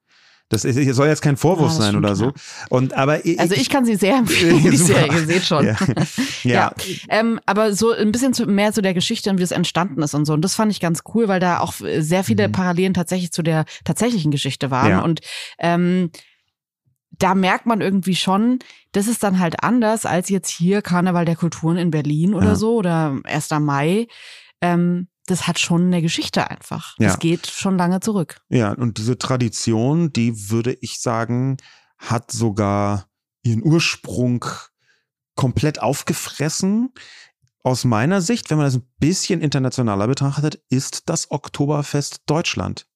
[0.48, 2.32] Das ist, soll jetzt kein Vorwurf ja, sein oder so.
[2.68, 5.66] Und aber ich, also ich kann sie sehr empfehlen, die Serie, ihr seht schon.
[5.66, 5.76] Ja.
[6.42, 6.52] ja.
[6.52, 6.74] ja.
[7.08, 10.14] Ähm, aber so ein bisschen zu, mehr zu der Geschichte und wie es entstanden ist
[10.14, 10.34] und so.
[10.34, 12.52] Und das fand ich ganz cool, weil da auch sehr viele mhm.
[12.52, 15.00] Parallelen tatsächlich zu der tatsächlichen Geschichte waren.
[15.00, 15.20] Und
[15.58, 16.10] ähm,
[17.18, 18.58] da merkt man irgendwie schon,
[18.92, 22.76] das ist dann halt anders als jetzt hier Karneval der Kulturen in Berlin oder so
[22.76, 23.50] oder 1.
[23.60, 24.06] Mai.
[24.60, 26.94] Ähm, das hat schon eine Geschichte einfach.
[26.98, 27.08] Ja.
[27.08, 28.40] Das geht schon lange zurück.
[28.48, 31.56] Ja, und diese Tradition, die würde ich sagen,
[31.98, 33.06] hat sogar
[33.42, 34.44] ihren Ursprung
[35.34, 36.92] komplett aufgefressen.
[37.62, 42.86] Aus meiner Sicht, wenn man das ein bisschen internationaler betrachtet, ist das Oktoberfest Deutschland.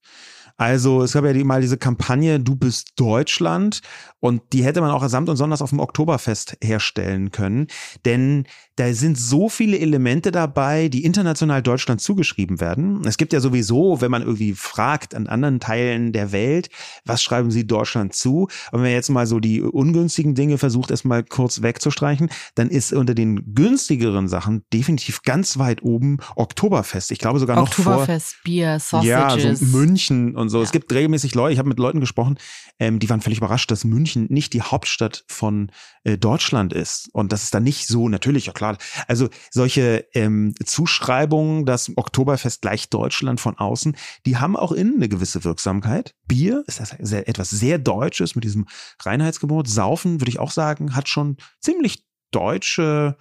[0.57, 3.81] Also es gab ja die, mal diese Kampagne Du bist Deutschland
[4.21, 7.67] und die hätte man auch samt und sonders auf dem Oktoberfest herstellen können,
[8.07, 13.03] denn da sind so viele Elemente dabei, die international Deutschland zugeschrieben werden.
[13.07, 16.69] Es gibt ja sowieso, wenn man irgendwie fragt an anderen Teilen der Welt,
[17.05, 18.43] was schreiben sie Deutschland zu?
[18.43, 22.93] Und wenn man jetzt mal so die ungünstigen Dinge versucht, erstmal kurz wegzustreichen, dann ist
[22.93, 27.11] unter den günstigeren Sachen definitiv ganz weit oben Oktoberfest.
[27.13, 27.87] Ich glaube sogar noch vor.
[27.87, 29.09] Oktoberfest, Bier, Sausages.
[29.09, 30.59] Ja, so München und so.
[30.59, 30.65] Ja.
[30.65, 32.37] Es gibt regelmäßig Leute, ich habe mit Leuten gesprochen,
[32.79, 35.71] ähm, die waren völlig überrascht, dass München nicht die Hauptstadt von
[36.05, 37.09] äh, Deutschland ist.
[37.13, 38.66] Und das ist dann nicht so, natürlich, ja klar.
[39.07, 45.09] Also solche ähm, Zuschreibungen, das Oktoberfest gleich Deutschland von außen, die haben auch innen eine
[45.09, 46.15] gewisse Wirksamkeit.
[46.27, 48.67] Bier ist das sehr, etwas sehr Deutsches mit diesem
[49.01, 49.69] Reinheitsgebot.
[49.69, 53.17] Saufen, würde ich auch sagen, hat schon ziemlich deutsche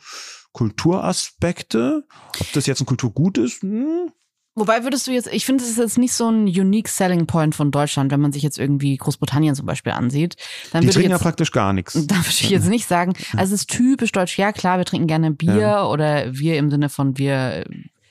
[0.51, 2.07] Kulturaspekte.
[2.39, 4.11] Ob das jetzt ein Kulturgut ist, hm,
[4.57, 7.53] Wobei würdest du jetzt, ich finde, es ist jetzt nicht so ein unique selling point
[7.53, 10.37] von Deutschland, wenn man sich jetzt irgendwie Großbritannien zum Beispiel ansieht.
[10.71, 11.93] Dann Die trinken ja praktisch gar nichts.
[12.07, 14.37] Da würde ich jetzt nicht sagen, also es ist typisch deutsch.
[14.37, 15.85] Ja klar, wir trinken gerne Bier ja.
[15.85, 17.65] oder wir im Sinne von wir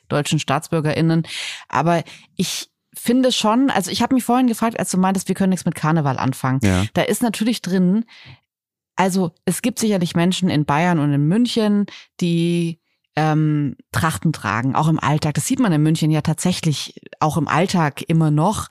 [0.08, 1.26] deutschen StaatsbürgerInnen.
[1.68, 2.04] Aber
[2.36, 5.64] ich finde schon, also ich habe mich vorhin gefragt, als du meintest, wir können nichts
[5.64, 6.60] mit Karneval anfangen.
[6.62, 6.84] Ja.
[6.92, 8.04] Da ist natürlich drin,
[8.96, 11.86] also es gibt sicherlich Menschen in Bayern und in München,
[12.20, 12.80] die
[13.16, 15.34] ähm, Trachten tragen, auch im Alltag.
[15.34, 18.68] Das sieht man in München ja tatsächlich auch im Alltag immer noch.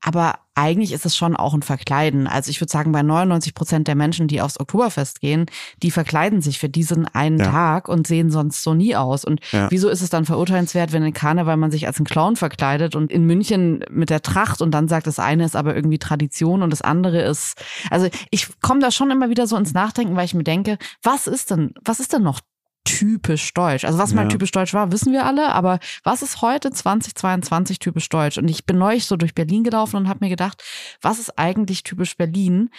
[0.00, 2.28] Aber eigentlich ist es schon auch ein Verkleiden.
[2.28, 5.46] Also ich würde sagen, bei 99 Prozent der Menschen, die aufs Oktoberfest gehen,
[5.82, 7.50] die verkleiden sich für diesen einen ja.
[7.50, 9.24] Tag und sehen sonst so nie aus.
[9.24, 9.68] Und ja.
[9.70, 13.10] wieso ist es dann verurteilenswert, wenn in Karneval man sich als ein Clown verkleidet und
[13.10, 16.70] in München mit der Tracht und dann sagt, das eine ist aber irgendwie Tradition und
[16.70, 20.34] das andere ist, also ich komme da schon immer wieder so ins Nachdenken, weil ich
[20.34, 22.40] mir denke, was ist denn, was ist denn noch
[22.84, 23.84] typisch deutsch.
[23.84, 24.28] Also was mal ja.
[24.28, 28.38] typisch deutsch war, wissen wir alle, aber was ist heute 2022 typisch deutsch?
[28.38, 30.62] Und ich bin neulich so durch Berlin gelaufen und habe mir gedacht,
[31.02, 32.70] was ist eigentlich typisch Berlin?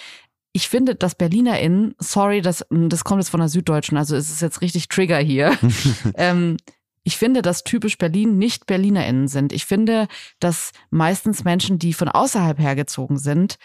[0.51, 4.41] ich finde, dass BerlinerInnen, sorry, das, das kommt jetzt von der Süddeutschen, also es ist
[4.41, 5.57] jetzt richtig Trigger hier.
[6.15, 6.57] ähm,
[7.03, 9.53] ich finde, dass typisch Berlin nicht BerlinerInnen sind.
[9.53, 10.07] Ich finde,
[10.39, 13.57] dass meistens Menschen, die von außerhalb hergezogen sind,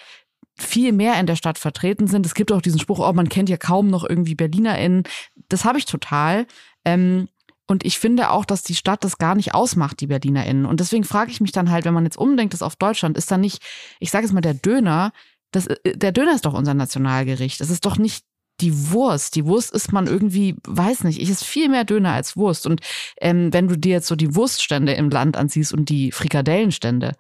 [0.57, 2.27] viel mehr in der Stadt vertreten sind.
[2.27, 5.03] Es gibt auch diesen Spruch, oh, man kennt ja kaum noch irgendwie BerlinerInnen.
[5.49, 6.47] Das habe ich total.
[6.85, 7.29] Ähm,
[7.67, 10.67] und ich finde auch, dass die Stadt das gar nicht ausmacht, die BerlinerInnen.
[10.67, 13.31] Und deswegen frage ich mich dann halt, wenn man jetzt umdenkt, das auf Deutschland, ist
[13.31, 13.63] da nicht,
[14.01, 15.13] ich sage jetzt mal, der Döner,
[15.51, 17.61] das, äh, der Döner ist doch unser Nationalgericht.
[17.61, 18.25] Es ist doch nicht
[18.61, 19.35] die Wurst.
[19.35, 22.67] Die Wurst ist man irgendwie, weiß nicht, ich ist viel mehr Döner als Wurst.
[22.67, 22.81] Und
[23.21, 27.13] ähm, wenn du dir jetzt so die Wurststände im Land anziehst und die Frikadellenstände,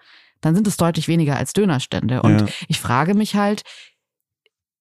[0.45, 2.23] dann sind es deutlich weniger als Dönerstände.
[2.23, 2.47] Und ja.
[2.69, 3.63] ich frage mich halt,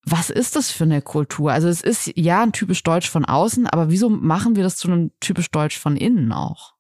[0.06, 1.52] was ist das für eine Kultur?
[1.54, 4.90] Also es ist ja ein typisch Deutsch von außen, aber wieso machen wir das zu
[4.90, 6.73] einem typisch Deutsch von innen auch?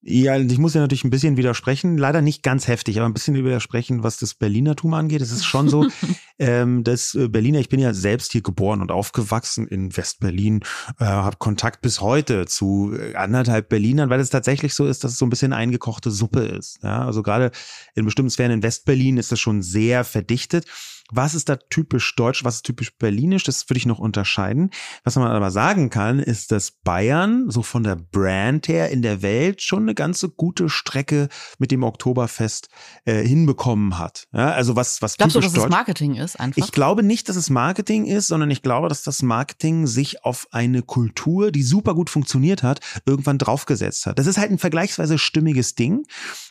[0.00, 3.34] Ja, ich muss ja natürlich ein bisschen widersprechen, leider nicht ganz heftig, aber ein bisschen
[3.34, 5.20] widersprechen, was das Berlinertum angeht.
[5.20, 5.88] Es ist schon so,
[6.38, 10.60] ähm, dass äh, Berliner, ich bin ja selbst hier geboren und aufgewachsen in Westberlin,
[11.00, 15.12] äh, habe Kontakt bis heute zu äh, anderthalb Berlinern, weil es tatsächlich so ist, dass
[15.12, 16.78] es so ein bisschen eingekochte Suppe ist.
[16.84, 17.50] Ja, also gerade
[17.96, 20.66] in bestimmten Sphären in Westberlin ist das schon sehr verdichtet.
[21.10, 23.44] Was ist da typisch deutsch, was ist typisch berlinisch?
[23.44, 24.70] Das würde ich noch unterscheiden.
[25.04, 29.22] Was man aber sagen kann, ist, dass Bayern so von der Brand her in der
[29.22, 32.68] Welt schon eine ganze gute Strecke mit dem Oktoberfest
[33.04, 34.24] äh, hinbekommen hat.
[34.32, 36.62] Ja, also was, was Glaubst typisch du, dass deutsch, es Marketing ist einfach?
[36.62, 40.46] Ich glaube nicht, dass es Marketing ist, sondern ich glaube, dass das Marketing sich auf
[40.50, 44.18] eine Kultur, die super gut funktioniert hat, irgendwann draufgesetzt hat.
[44.18, 46.04] Das ist halt ein vergleichsweise stimmiges Ding.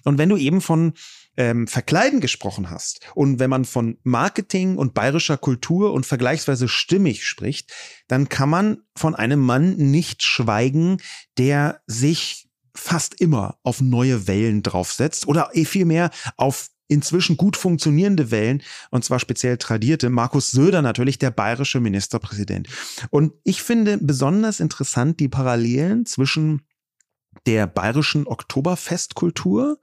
[0.04, 0.93] Und wenn du eben von
[1.38, 7.26] ähm, Verkleiden gesprochen hast und wenn man von Marketing und bayerischer Kultur und vergleichsweise stimmig
[7.26, 7.71] spricht,
[8.08, 10.97] dann kann man von einem Mann nicht schweigen,
[11.38, 18.32] der sich fast immer auf neue Wellen draufsetzt oder eh vielmehr auf inzwischen gut funktionierende
[18.32, 20.10] Wellen, und zwar speziell tradierte.
[20.10, 22.69] Markus Söder natürlich, der bayerische Ministerpräsident.
[23.10, 26.62] Und ich finde besonders interessant die Parallelen zwischen
[27.45, 29.80] der bayerischen Oktoberfestkultur,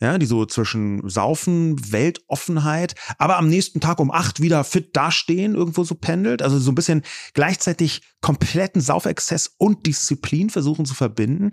[0.00, 5.54] ja, die so zwischen Saufen, Weltoffenheit, aber am nächsten Tag um acht wieder fit dastehen,
[5.54, 6.42] irgendwo so pendelt.
[6.42, 7.02] Also so ein bisschen
[7.34, 11.50] gleichzeitig kompletten Saufexzess und Disziplin versuchen zu verbinden.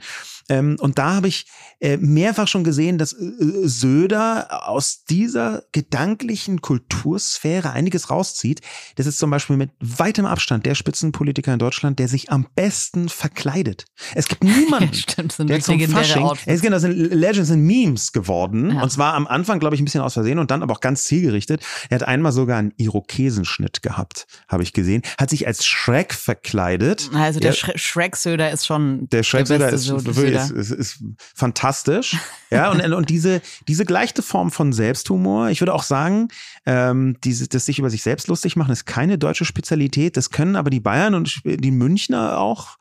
[0.49, 1.45] Ähm, und da habe ich
[1.79, 8.61] äh, mehrfach schon gesehen, dass äh, Söder aus dieser gedanklichen Kultursphäre einiges rauszieht.
[8.95, 13.09] Das ist zum Beispiel mit weitem Abstand der Spitzenpolitiker in Deutschland, der sich am besten
[13.09, 13.85] verkleidet.
[14.15, 18.71] Es gibt niemanden, Stimmt, der zum Fasching, es genau, sind Legends and Memes geworden.
[18.71, 18.83] Ja.
[18.83, 21.03] Und zwar am Anfang, glaube ich, ein bisschen aus Versehen und dann aber auch ganz
[21.03, 21.63] zielgerichtet.
[21.89, 25.01] Er hat einmal sogar einen Irokesenschnitt gehabt, habe ich gesehen.
[25.17, 27.09] Hat sich als Shrek verkleidet.
[27.13, 27.77] Also der ja.
[27.77, 31.03] Shrek-Söder ist schon der Shrek-Söder ist, ist, ist, ist,
[31.33, 32.17] fantastisch.
[32.49, 36.29] ja, und, und diese, diese gleiche Form von Selbsthumor, ich würde auch sagen,
[36.65, 40.17] ähm, diese, das sich über sich selbst lustig machen, ist keine deutsche Spezialität.
[40.17, 42.77] Das können aber die Bayern und die Münchner auch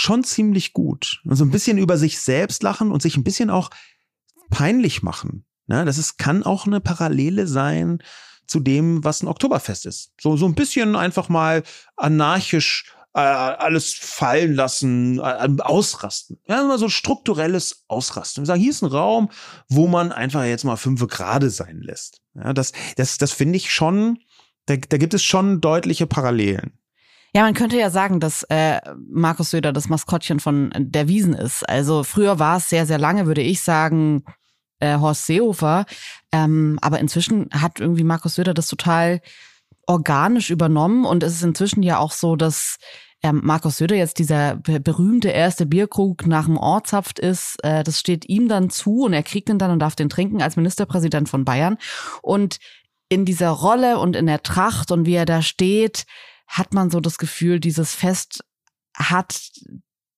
[0.00, 1.20] schon ziemlich gut.
[1.24, 3.70] Und so ein bisschen über sich selbst lachen und sich ein bisschen auch
[4.50, 5.44] peinlich machen.
[5.66, 5.84] Ne?
[5.84, 8.02] Das ist, kann auch eine Parallele sein
[8.46, 10.12] zu dem, was ein Oktoberfest ist.
[10.20, 11.62] So, so ein bisschen einfach mal
[11.96, 16.38] anarchisch äh, alles fallen lassen, äh, ausrasten.
[16.46, 18.42] Ja, mal so strukturelles Ausrasten.
[18.42, 19.30] Wir sagen, hier ist ein Raum,
[19.68, 22.20] wo man einfach jetzt mal fünf Grade sein lässt.
[22.34, 24.18] Ja, das, das, das finde ich schon,
[24.66, 26.79] da, da gibt es schon deutliche Parallelen.
[27.34, 31.68] Ja, man könnte ja sagen, dass äh, Markus Söder das Maskottchen von der Wiesen ist.
[31.68, 34.24] Also früher war es sehr, sehr lange, würde ich sagen,
[34.80, 35.86] äh, Horst Seehofer.
[36.32, 39.20] Ähm, aber inzwischen hat irgendwie Markus Söder das total
[39.86, 42.78] organisch übernommen und es ist inzwischen ja auch so, dass
[43.22, 47.62] ähm, Markus Söder jetzt dieser berühmte erste Bierkrug nach dem Ort zapft ist.
[47.62, 50.42] Äh, das steht ihm dann zu und er kriegt ihn dann und darf den trinken
[50.42, 51.76] als Ministerpräsident von Bayern.
[52.22, 52.58] Und
[53.08, 56.06] in dieser Rolle und in der Tracht und wie er da steht,
[56.50, 58.44] hat man so das Gefühl, dieses Fest
[58.94, 59.40] hat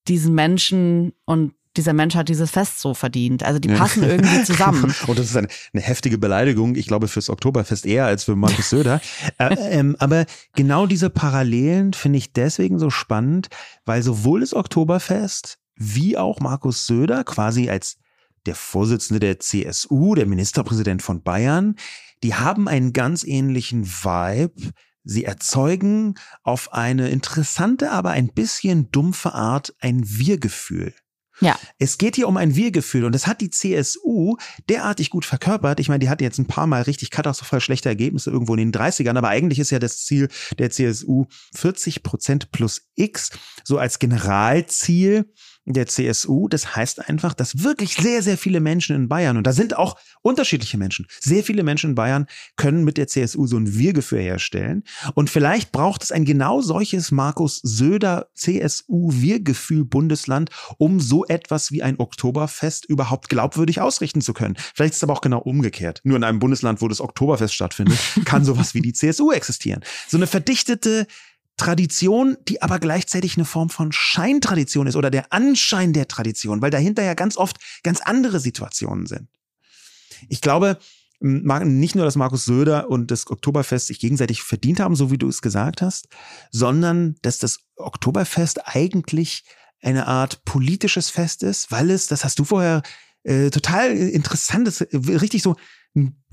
[0.09, 3.43] diesen Menschen und dieser Mensch hat dieses Fest so verdient.
[3.43, 4.11] Also die passen ja.
[4.11, 4.95] irgendwie zusammen.
[5.07, 8.71] Und das ist eine, eine, heftige Beleidigung, ich glaube, fürs Oktoberfest eher als für Markus
[8.71, 9.01] Söder.
[9.39, 13.49] äh, ähm, aber genau diese Parallelen finde ich deswegen so spannend,
[13.85, 17.99] weil sowohl das Oktoberfest wie auch Markus Söder quasi als
[18.47, 21.77] der Vorsitzende der CSU, der Ministerpräsident von Bayern,
[22.23, 24.73] die haben einen ganz ähnlichen Vibe
[25.05, 30.95] Sie erzeugen auf eine interessante, aber ein bisschen dumpfe Art ein Wir-Gefühl.
[31.41, 31.59] Ja.
[31.79, 34.37] Es geht hier um ein Wir-Gefühl und das hat die CSU
[34.69, 35.81] derartig gut verkörpert.
[35.81, 38.73] Ich meine, die hatten jetzt ein paar Mal richtig katastrophal schlechte Ergebnisse irgendwo in den
[38.73, 43.31] 30ern, aber eigentlich ist ja das Ziel der CSU 40 Prozent plus X
[43.65, 45.33] so als Generalziel
[45.65, 49.53] der CSU, das heißt einfach, dass wirklich sehr, sehr viele Menschen in Bayern, und da
[49.53, 53.77] sind auch unterschiedliche Menschen, sehr viele Menschen in Bayern können mit der CSU so ein
[53.77, 54.85] Wir-Gefühl herstellen.
[55.15, 61.83] Und vielleicht braucht es ein genau solches Markus Söder CSU-Wir-Gefühl Bundesland, um so etwas wie
[61.83, 64.57] ein Oktoberfest überhaupt glaubwürdig ausrichten zu können.
[64.75, 66.01] Vielleicht ist es aber auch genau umgekehrt.
[66.05, 69.83] Nur in einem Bundesland, wo das Oktoberfest stattfindet, kann sowas wie die CSU existieren.
[70.09, 71.07] So eine verdichtete
[71.57, 76.71] Tradition, die aber gleichzeitig eine Form von Scheintradition ist oder der Anschein der Tradition, weil
[76.71, 79.29] dahinter ja ganz oft ganz andere Situationen sind.
[80.29, 80.79] Ich glaube,
[81.21, 85.29] nicht nur, dass Markus Söder und das Oktoberfest sich gegenseitig verdient haben, so wie du
[85.29, 86.09] es gesagt hast,
[86.51, 89.45] sondern dass das Oktoberfest eigentlich
[89.81, 92.83] eine Art politisches Fest ist, weil es, das hast du vorher
[93.23, 95.57] äh, total interessant, ist, richtig so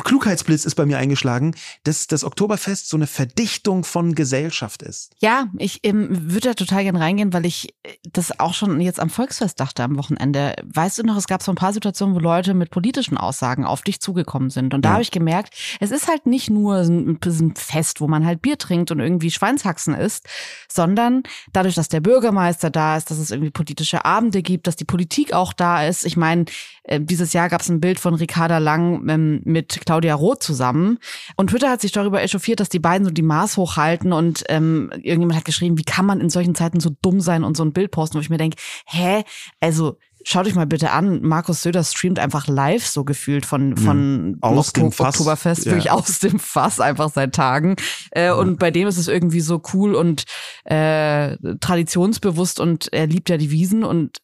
[0.04, 5.12] Klugheitsblitz ist bei mir eingeschlagen, dass das Oktoberfest so eine Verdichtung von Gesellschaft ist.
[5.19, 9.00] Ja, ich ähm, würde da total gern reingehen, weil ich äh, das auch schon jetzt
[9.00, 10.56] am Volksfest dachte am Wochenende.
[10.63, 13.82] Weißt du noch, es gab so ein paar Situationen, wo Leute mit politischen Aussagen auf
[13.82, 14.74] dich zugekommen sind.
[14.74, 14.93] Und da ja.
[14.93, 18.58] habe ich gemerkt, es ist halt nicht nur ein, ein Fest, wo man halt Bier
[18.58, 20.28] trinkt und irgendwie Schweinshaxen isst,
[20.72, 24.86] sondern dadurch, dass der Bürgermeister da ist, dass es irgendwie politische Abende gibt, dass die
[24.86, 26.06] Politik auch da ist.
[26.06, 26.45] Ich meine,
[26.84, 30.99] äh, dieses Jahr gab es ein Bild von Ricarda Lang ähm, mit Claudia Roth zusammen.
[31.35, 34.89] Und Twitter hat sich darüber echauffiert, dass die beiden so die Maß hochhalten und ähm,
[34.93, 37.73] irgendjemand hat geschrieben, wie kann man in solchen Zeiten so dumm sein und so ein
[37.73, 39.23] Bild posten, wo ich mir denke, hä,
[39.59, 44.38] also Schaut euch mal bitte an, Markus Söder streamt einfach live so gefühlt von von
[44.43, 45.15] ja, aus dem Fass.
[45.15, 45.71] Oktoberfest, ja.
[45.71, 47.77] wirklich aus dem Fass einfach seit Tagen.
[48.12, 48.33] Äh, ja.
[48.33, 50.25] Und bei dem ist es irgendwie so cool und
[50.65, 54.17] äh, traditionsbewusst und er liebt ja die Wiesen und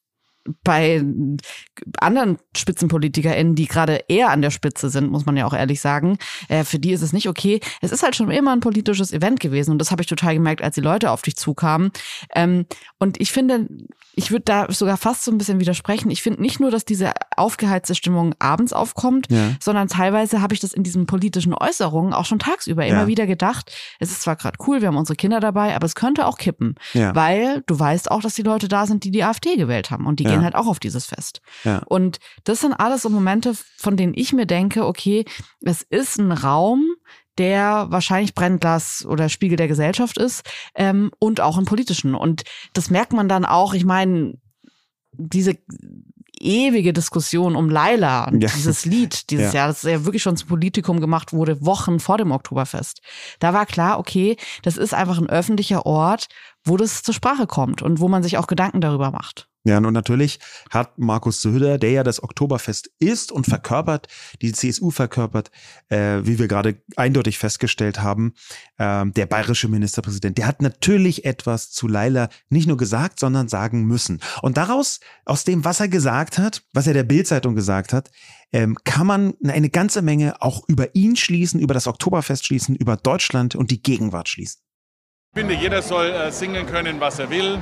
[0.64, 1.04] bei
[2.00, 6.18] anderen SpitzenpolitikerInnen, die gerade eher an der Spitze sind, muss man ja auch ehrlich sagen,
[6.50, 7.60] äh, für die ist es nicht okay.
[7.82, 10.62] Es ist halt schon immer ein politisches Event gewesen und das habe ich total gemerkt,
[10.62, 11.92] als die Leute auf dich zukamen.
[12.34, 12.66] Ähm,
[13.00, 13.68] und ich finde,
[14.14, 16.12] ich würde da sogar fast so ein bisschen widersprechen.
[16.12, 19.52] Ich finde nicht nur, dass diese aufgeheizte Stimmung abends aufkommt, ja.
[19.60, 22.94] sondern teilweise habe ich das in diesen politischen Äußerungen auch schon tagsüber ja.
[22.94, 23.72] immer wieder gedacht.
[24.00, 26.76] Es ist zwar gerade cool, wir haben unsere Kinder dabei, aber es könnte auch kippen,
[26.94, 27.16] ja.
[27.16, 30.20] weil du weißt auch, dass die Leute da sind, die die AfD gewählt haben und
[30.20, 31.42] die gehen halt auch auf dieses Fest.
[31.86, 35.26] Und das sind alles so Momente, von denen ich mir denke, okay,
[35.62, 36.86] es ist ein Raum,
[37.38, 40.44] der wahrscheinlich Brennglas oder Spiegel der Gesellschaft ist
[40.74, 42.16] ähm, und auch im politischen.
[42.16, 42.44] Und
[42.74, 44.36] das merkt man dann auch, ich meine,
[45.12, 45.58] diese
[46.40, 48.50] ewige Diskussion um Laila und ja.
[48.54, 49.62] dieses Lied dieses ja.
[49.62, 53.02] Jahr, das ja wirklich schon zum Politikum gemacht wurde, Wochen vor dem Oktoberfest.
[53.40, 56.28] Da war klar, okay, das ist einfach ein öffentlicher Ort,
[56.64, 59.48] wo das zur Sprache kommt und wo man sich auch Gedanken darüber macht.
[59.66, 64.08] Ja, und natürlich hat Markus Söder, der ja das Oktoberfest ist und verkörpert,
[64.44, 65.50] die CSU verkörpert,
[65.90, 68.36] äh, wie wir gerade eindeutig festgestellt haben,
[68.78, 73.86] äh, der bayerische Ministerpräsident, der hat natürlich etwas zu Laila nicht nur gesagt, sondern sagen
[73.86, 74.22] müssen.
[74.44, 78.12] Und daraus, aus dem, was er gesagt hat, was er der Bildzeitung gesagt hat,
[78.54, 82.98] ähm, kann man eine ganze Menge auch über ihn schließen, über das Oktoberfest schließen, über
[82.98, 84.62] Deutschland und die Gegenwart schließen.
[85.34, 87.60] Ich finde, jeder soll äh, singen können, was er will.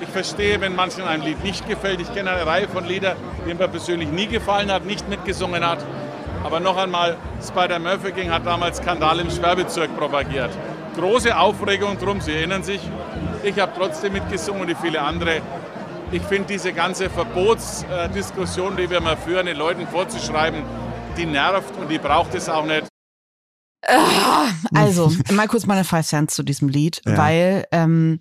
[0.00, 2.00] Ich verstehe, wenn manchen ein Lied nicht gefällt.
[2.00, 5.84] Ich kenne eine Reihe von Liedern, die mir persönlich nie gefallen hat, nicht mitgesungen hat.
[6.42, 10.50] Aber noch einmal, Spider-Murphy King hat damals Skandal im Sperrbezirk propagiert.
[10.96, 12.80] Große Aufregung drum, Sie erinnern sich.
[13.42, 15.42] Ich habe trotzdem mitgesungen, wie viele andere.
[16.12, 20.62] Ich finde diese ganze Verbotsdiskussion, die wir mal führen, den Leuten vorzuschreiben,
[21.16, 22.88] die nervt und die braucht es auch nicht.
[24.74, 27.16] Also, mal kurz meine Five Cents zu diesem Lied, ja.
[27.16, 28.20] weil ähm,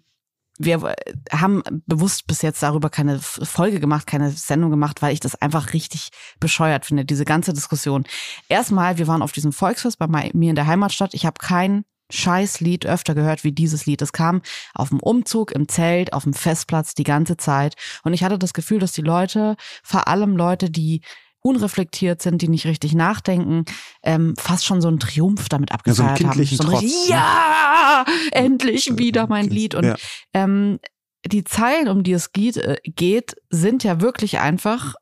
[0.59, 0.93] wir
[1.31, 5.73] haben bewusst bis jetzt darüber keine Folge gemacht, keine Sendung gemacht, weil ich das einfach
[5.73, 8.03] richtig bescheuert finde, diese ganze Diskussion.
[8.49, 11.13] Erstmal, wir waren auf diesem Volksfest bei mir in der Heimatstadt.
[11.13, 14.01] Ich habe kein Scheißlied öfter gehört wie dieses Lied.
[14.01, 14.41] Es kam
[14.73, 17.75] auf dem Umzug, im Zelt, auf dem Festplatz die ganze Zeit.
[18.03, 21.01] Und ich hatte das Gefühl, dass die Leute, vor allem Leute, die
[21.41, 23.65] unreflektiert sind, die nicht richtig nachdenken,
[24.03, 26.45] ähm, fast schon so einen Triumph damit abgefeiert ja, so haben.
[26.45, 27.15] So Trotz, richtig, ne?
[27.15, 29.75] ja, endlich wieder mein Lied.
[29.75, 29.95] Und ja.
[30.33, 30.79] ähm,
[31.25, 34.95] die Zeilen, um die es geht, äh, geht, sind ja wirklich einfach.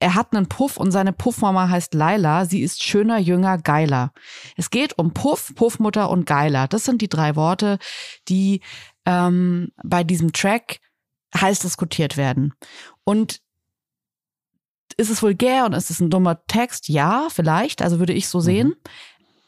[0.00, 2.44] Er hat einen Puff und seine Puffmama heißt Laila.
[2.44, 4.12] Sie ist schöner, jünger, geiler.
[4.56, 6.66] Es geht um Puff, Puffmutter und geiler.
[6.66, 7.78] Das sind die drei Worte,
[8.28, 8.62] die
[9.06, 10.80] ähm, bei diesem Track
[11.36, 12.52] heiß diskutiert werden.
[13.04, 13.40] Und
[14.92, 16.88] ist es vulgär und ist es ein dummer Text?
[16.88, 17.82] Ja, vielleicht.
[17.82, 18.68] Also würde ich so sehen.
[18.68, 18.76] Mhm.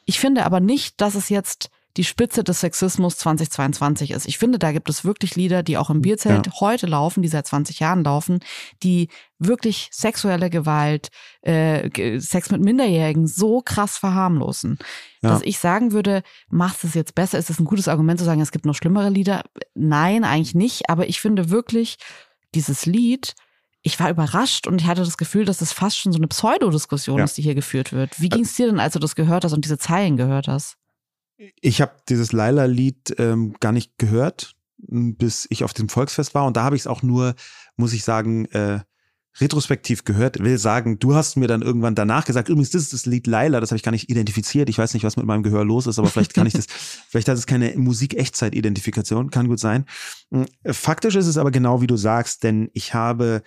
[0.07, 4.27] Ich finde aber nicht, dass es jetzt die Spitze des Sexismus 2022 ist.
[4.27, 6.53] Ich finde, da gibt es wirklich Lieder, die auch im Bierzelt ja.
[6.61, 8.41] heute laufen, die seit 20 Jahren laufen,
[8.83, 11.11] die wirklich sexuelle Gewalt,
[11.43, 14.79] äh, Sex mit Minderjährigen so krass verharmlosen,
[15.23, 15.31] ja.
[15.31, 17.39] dass ich sagen würde, macht es jetzt besser?
[17.39, 19.45] Ist es ein gutes Argument zu sagen, es gibt noch schlimmere Lieder?
[19.75, 20.91] Nein, eigentlich nicht.
[20.91, 21.99] Aber ich finde wirklich,
[22.57, 23.35] dieses Lied,
[23.87, 27.19] ich war überrascht und ich hatte das Gefühl, dass es fast schon so eine Pseudodiskussion
[27.19, 27.25] ja.
[27.25, 28.19] ist, die hier geführt wird.
[28.19, 30.77] Wie ging es dir denn, als du das gehört hast und diese Zeilen gehört hast?
[31.61, 36.47] Ich habe dieses Laila-Lied ähm, gar nicht gehört, bis ich auf dem Volksfest war.
[36.47, 37.35] Und da habe ich es auch nur,
[37.77, 38.81] muss ich sagen, äh,
[39.39, 43.05] retrospektiv gehört, will sagen, du hast mir dann irgendwann danach gesagt, übrigens, das ist das
[43.05, 44.71] Lied Laila, das habe ich gar nicht identifiziert.
[44.71, 46.67] Ich weiß nicht, was mit meinem Gehör los ist, aber vielleicht kann ich das,
[47.09, 49.85] vielleicht hat es keine Musik-Echtzeit-Identifikation, kann gut sein.
[50.31, 53.43] Hm, faktisch ist es aber genau wie du sagst, denn ich habe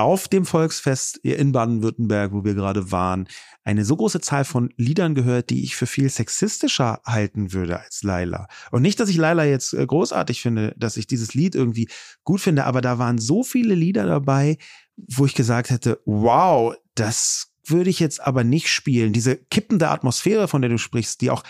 [0.00, 3.28] auf dem Volksfest in Baden-Württemberg, wo wir gerade waren,
[3.64, 8.02] eine so große Zahl von Liedern gehört, die ich für viel sexistischer halten würde als
[8.02, 8.48] Laila.
[8.70, 11.88] Und nicht, dass ich Laila jetzt äh, großartig finde, dass ich dieses Lied irgendwie
[12.24, 14.56] gut finde, aber da waren so viele Lieder dabei,
[14.96, 19.12] wo ich gesagt hätte, wow, das würde ich jetzt aber nicht spielen.
[19.12, 21.42] Diese kippende Atmosphäre, von der du sprichst, die auch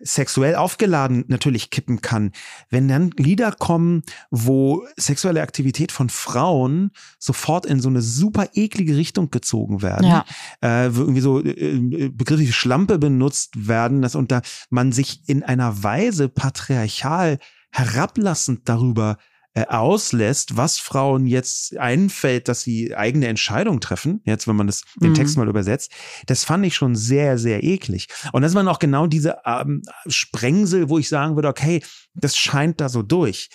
[0.00, 2.32] sexuell aufgeladen natürlich kippen kann.
[2.68, 8.96] Wenn dann Lieder kommen, wo sexuelle Aktivität von Frauen sofort in so eine super eklige
[8.96, 10.24] Richtung gezogen werden, ja.
[10.60, 15.42] äh, wo irgendwie so äh, Begriffe wie Schlampe benutzt werden, dass unter man sich in
[15.42, 17.38] einer Weise patriarchal
[17.70, 24.56] herablassend darüber äh, auslässt, was Frauen jetzt einfällt, dass sie eigene Entscheidungen treffen, jetzt wenn
[24.56, 25.14] man das, den mhm.
[25.14, 25.92] Text mal übersetzt,
[26.26, 28.06] das fand ich schon sehr, sehr eklig.
[28.32, 31.82] Und das waren auch genau diese ähm, Sprengsel, wo ich sagen würde, okay,
[32.14, 33.50] das scheint da so durch.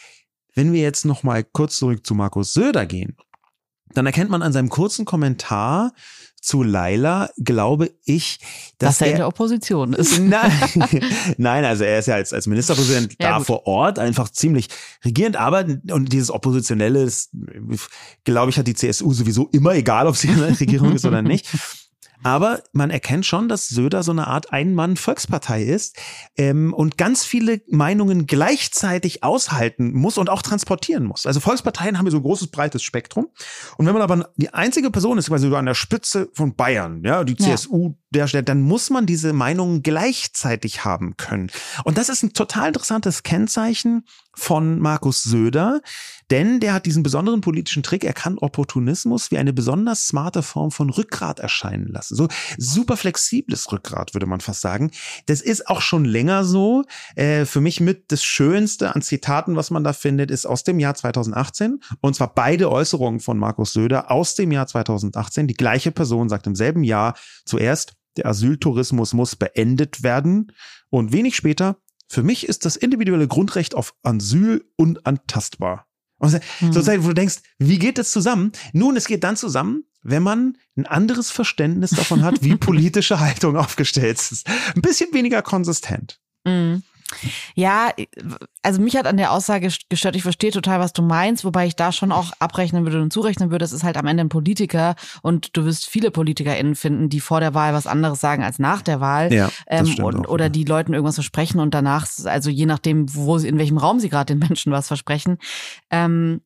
[0.53, 3.15] Wenn wir jetzt noch mal kurz zurück zu Markus Söder gehen,
[3.93, 5.93] dann erkennt man an seinem kurzen Kommentar,
[6.45, 8.39] zu Laila glaube ich,
[8.77, 10.19] dass, dass er, er in der Opposition ist.
[10.25, 10.51] Nein,
[11.37, 13.47] nein, also er ist ja als, als Ministerpräsident ja, da gut.
[13.47, 14.67] vor Ort einfach ziemlich
[15.03, 17.11] regierend, aber und dieses Oppositionelle,
[18.23, 21.21] glaube ich, hat die CSU sowieso immer, egal ob sie in der Regierung ist oder
[21.21, 21.47] nicht.
[22.25, 25.95] Aber man erkennt schon, dass Söder so eine Art Ein-Mann-Volkspartei ist
[26.37, 31.27] ähm, und ganz viele Meinungen gleichzeitig aushalten muss und auch transportieren muss.
[31.27, 33.27] Also Volksparteien haben ja so ein großes, breites Spektrum.
[33.77, 37.23] Und wenn man aber die einzige Person ist, quasi an der Spitze von Bayern, ja,
[37.23, 41.51] die CSU, ja der Stelle, dann muss man diese Meinungen gleichzeitig haben können.
[41.83, 44.05] Und das ist ein total interessantes Kennzeichen
[44.35, 45.81] von Markus Söder,
[46.31, 50.71] denn der hat diesen besonderen politischen Trick, er kann Opportunismus wie eine besonders smarte Form
[50.71, 52.15] von Rückgrat erscheinen lassen.
[52.15, 52.27] So
[52.57, 54.91] super flexibles Rückgrat, würde man fast sagen.
[55.27, 56.83] Das ist auch schon länger so.
[57.15, 60.79] Äh, für mich mit das Schönste an Zitaten, was man da findet, ist aus dem
[60.79, 61.79] Jahr 2018.
[62.01, 65.47] Und zwar beide Äußerungen von Markus Söder aus dem Jahr 2018.
[65.47, 67.15] Die gleiche Person sagt im selben Jahr
[67.45, 70.51] zuerst, der Asyltourismus muss beendet werden.
[70.89, 71.77] Und wenig später,
[72.07, 75.87] für mich ist das individuelle Grundrecht auf Asyl unantastbar.
[76.17, 76.41] Und hm.
[76.71, 78.51] sozusagen, wo du denkst, wie geht das zusammen?
[78.73, 83.57] Nun, es geht dann zusammen, wenn man ein anderes Verständnis davon hat, wie politische Haltung
[83.57, 84.47] aufgestellt ist.
[84.75, 86.19] Ein bisschen weniger konsistent.
[86.45, 86.83] Mhm.
[87.53, 87.91] Ja,
[88.63, 91.75] also mich hat an der Aussage gestört, ich verstehe total, was du meinst, wobei ich
[91.75, 94.95] da schon auch abrechnen würde und zurechnen würde, es ist halt am Ende ein Politiker
[95.21, 98.81] und du wirst viele PolitikerInnen finden, die vor der Wahl was anderes sagen als nach
[98.81, 99.31] der Wahl.
[99.31, 100.49] Ja, ähm, und, auch, oder ja.
[100.49, 104.09] die Leuten irgendwas versprechen und danach, also je nachdem, wo sie, in welchem Raum sie
[104.09, 105.37] gerade den Menschen was versprechen.
[105.91, 106.41] Ähm,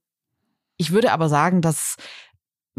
[0.77, 1.97] ich würde aber sagen, dass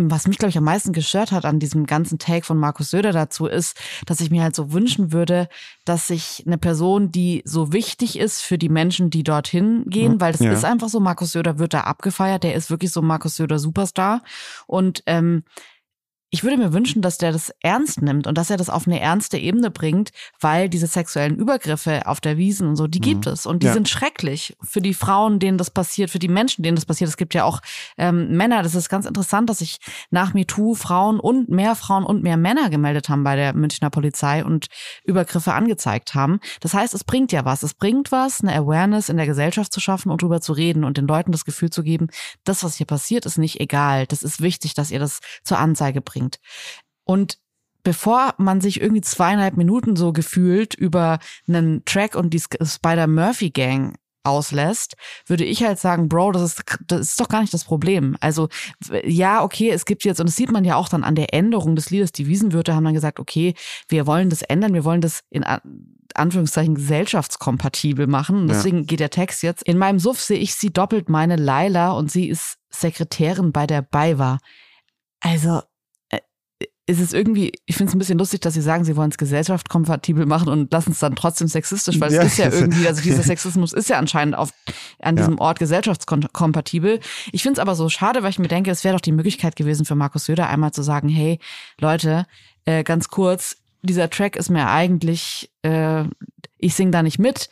[0.09, 3.12] was mich, glaube ich, am meisten gestört hat an diesem ganzen Take von Markus Söder
[3.12, 3.76] dazu, ist,
[4.07, 5.48] dass ich mir halt so wünschen würde,
[5.84, 10.32] dass sich eine Person, die so wichtig ist für die Menschen, die dorthin gehen, weil
[10.32, 10.53] das ja.
[10.53, 14.22] ist einfach so, Markus Söder wird da abgefeiert, der ist wirklich so Markus Söder Superstar.
[14.66, 15.42] Und ähm,
[16.33, 19.01] ich würde mir wünschen, dass der das ernst nimmt und dass er das auf eine
[19.01, 23.05] ernste Ebene bringt, weil diese sexuellen Übergriffe auf der Wiesen und so, die mhm.
[23.05, 23.72] gibt es und die ja.
[23.72, 27.11] sind schrecklich für die Frauen, denen das passiert, für die Menschen, denen das passiert.
[27.11, 27.61] Es gibt ja auch
[27.99, 28.62] ähm, Männer.
[28.62, 29.78] Das ist ganz interessant, dass sich
[30.11, 34.45] nach MeToo Frauen und mehr Frauen und mehr Männer gemeldet haben bei der Münchner Polizei
[34.45, 34.66] und
[35.03, 36.39] Übergriffe angezeigt haben.
[36.61, 37.64] Das heißt, es bringt ja was.
[37.64, 40.97] Es bringt was, eine Awareness in der Gesellschaft zu schaffen und drüber zu reden und
[40.97, 42.07] den Leuten das Gefühl zu geben,
[42.45, 44.07] das, was hier passiert, ist nicht egal.
[44.07, 46.41] Das ist wichtig, dass ihr das zur Anzeige bringt bringt.
[47.05, 47.39] Und
[47.83, 51.18] bevor man sich irgendwie zweieinhalb Minuten so gefühlt über
[51.49, 54.97] einen Track und die Spider-Murphy-Gang auslässt,
[55.27, 58.18] würde ich halt sagen, Bro, das ist, das ist doch gar nicht das Problem.
[58.21, 58.49] Also
[59.03, 61.75] ja, okay, es gibt jetzt, und das sieht man ja auch dann an der Änderung
[61.75, 63.55] des Liedes, die Wiesenwürte haben dann gesagt, okay,
[63.89, 65.43] wir wollen das ändern, wir wollen das in
[66.14, 68.43] Anführungszeichen gesellschaftskompatibel machen.
[68.43, 68.85] Und deswegen ja.
[68.85, 72.29] geht der Text jetzt, in meinem Suff sehe ich sie doppelt meine Laila und sie
[72.29, 74.39] ist Sekretärin bei der BayWa.
[75.21, 75.62] Also,
[76.91, 79.16] ist es irgendwie, ich finde es ein bisschen lustig, dass sie sagen, sie wollen es
[79.16, 82.22] gesellschaftskompatibel machen und lassen es dann trotzdem sexistisch, weil ja.
[82.22, 84.51] es ist ja irgendwie, also dieser Sexismus ist ja anscheinend auf,
[84.99, 85.41] an diesem ja.
[85.41, 86.99] Ort gesellschaftskompatibel.
[87.30, 89.55] Ich finde es aber so schade, weil ich mir denke, es wäre doch die Möglichkeit
[89.55, 91.38] gewesen für Markus Söder einmal zu sagen, hey,
[91.78, 92.26] Leute,
[92.64, 96.05] äh, ganz kurz, dieser Track ist mir eigentlich, äh,
[96.59, 97.51] ich sing da nicht mit,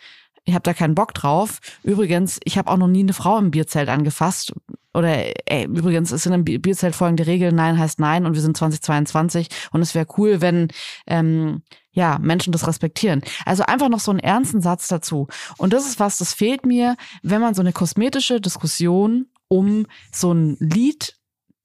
[0.49, 1.61] ihr habt da keinen Bock drauf.
[1.82, 4.55] Übrigens, ich habe auch noch nie eine Frau im Bierzelt angefasst.
[4.94, 8.57] Oder ey, übrigens ist in einem Bierzelt folgende Regel, Nein heißt Nein und wir sind
[8.57, 10.68] 2022 und es wäre cool, wenn
[11.07, 13.20] ähm, ja, Menschen das respektieren.
[13.44, 15.28] Also einfach noch so einen ernsten Satz dazu.
[15.59, 20.32] Und das ist was, das fehlt mir, wenn man so eine kosmetische Diskussion um so
[20.32, 21.18] ein Lied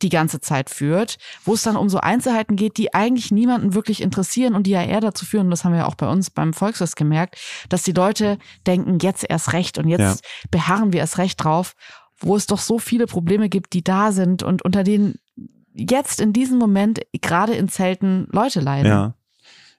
[0.04, 4.02] die ganze Zeit führt, wo es dann um so Einzelheiten geht, die eigentlich niemanden wirklich
[4.02, 6.30] interessieren und die ja eher dazu führen, und das haben wir ja auch bei uns
[6.30, 7.38] beim Volksfest gemerkt,
[7.70, 8.38] dass die Leute
[8.68, 10.50] denken, jetzt erst recht und jetzt ja.
[10.52, 11.76] beharren wir erst recht drauf,
[12.18, 15.16] wo es doch so viele Probleme gibt, die da sind und unter denen
[15.74, 18.88] jetzt in diesem Moment gerade in Zelten Leute leiden.
[18.88, 19.16] Ja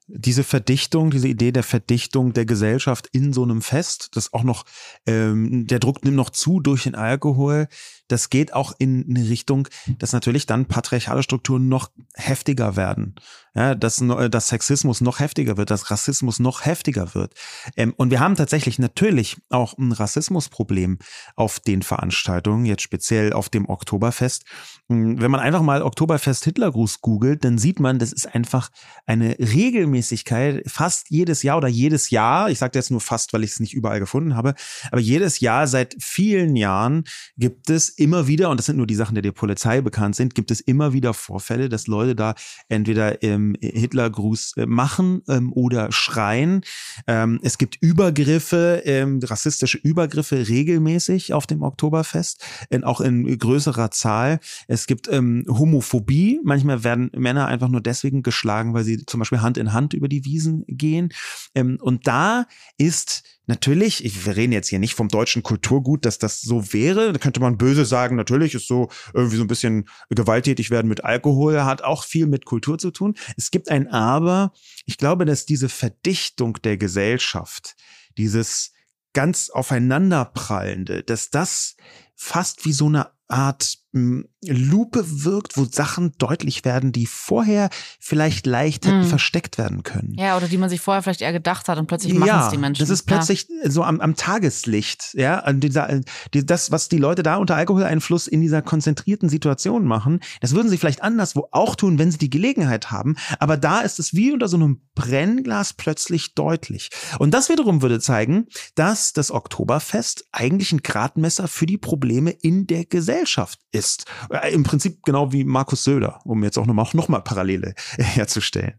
[0.06, 4.64] diese Verdichtung, diese Idee der Verdichtung der Gesellschaft in so einem Fest, das auch noch,
[5.06, 7.68] ähm, der Druck nimmt noch zu durch den Alkohol,
[8.08, 13.14] das geht auch in eine Richtung, dass natürlich dann patriarchale Strukturen noch heftiger werden.
[13.56, 17.34] Ja, dass, dass Sexismus noch heftiger wird, dass Rassismus noch heftiger wird.
[17.76, 20.98] Ähm, und wir haben tatsächlich natürlich auch ein Rassismusproblem
[21.36, 24.44] auf den Veranstaltungen, jetzt speziell auf dem Oktoberfest.
[24.88, 28.70] Hm, wenn man einfach mal Oktoberfest Hitlergruß googelt, dann sieht man, das ist einfach
[29.06, 33.52] eine Regelmäßigkeit, fast jedes Jahr oder jedes Jahr, ich sage jetzt nur fast, weil ich
[33.52, 34.54] es nicht überall gefunden habe,
[34.90, 37.04] aber jedes Jahr seit vielen Jahren
[37.36, 40.34] gibt es immer wieder, und das sind nur die Sachen, die der Polizei bekannt sind,
[40.34, 42.34] gibt es immer wieder Vorfälle, dass Leute da
[42.68, 46.62] entweder ähm, Hitlergruß äh, machen ähm, oder schreien.
[47.06, 53.90] Ähm, es gibt Übergriffe, ähm, rassistische Übergriffe regelmäßig auf dem Oktoberfest, in, auch in größerer
[53.90, 54.40] Zahl.
[54.68, 56.40] Es gibt ähm, Homophobie.
[56.44, 60.08] Manchmal werden Männer einfach nur deswegen geschlagen, weil sie zum Beispiel Hand in Hand über
[60.08, 61.10] die Wiesen gehen.
[61.54, 62.46] Ähm, und da
[62.78, 67.12] ist Natürlich, ich, wir reden jetzt hier nicht vom deutschen Kulturgut, dass das so wäre.
[67.12, 71.04] Da könnte man böse sagen, natürlich ist so irgendwie so ein bisschen gewalttätig werden mit
[71.04, 73.14] Alkohol, hat auch viel mit Kultur zu tun.
[73.36, 74.52] Es gibt ein Aber.
[74.86, 77.76] Ich glaube, dass diese Verdichtung der Gesellschaft,
[78.16, 78.72] dieses
[79.12, 81.76] ganz aufeinanderprallende, dass das
[82.14, 88.44] fast wie so eine Art hm, Lupe wirkt, wo Sachen deutlich werden, die vorher vielleicht
[88.44, 89.04] leicht hätten mm.
[89.04, 90.12] versteckt werden können.
[90.18, 92.50] Ja, oder die man sich vorher vielleicht eher gedacht hat und plötzlich machen ja, es
[92.50, 92.80] die Menschen.
[92.80, 93.70] Das ist plötzlich ja.
[93.70, 96.00] so am, am, Tageslicht, ja, dieser,
[96.34, 100.68] die, das, was die Leute da unter Alkoholeinfluss in dieser konzentrierten Situation machen, das würden
[100.68, 103.16] sie vielleicht anderswo auch tun, wenn sie die Gelegenheit haben.
[103.38, 106.90] Aber da ist es wie unter so einem Brennglas plötzlich deutlich.
[107.18, 112.66] Und das wiederum würde zeigen, dass das Oktoberfest eigentlich ein Gradmesser für die Probleme in
[112.66, 114.04] der Gesellschaft ist ist.
[114.30, 118.78] Äh, Im Prinzip genau wie Markus Söder, um jetzt auch nochmal noch mal Parallele herzustellen.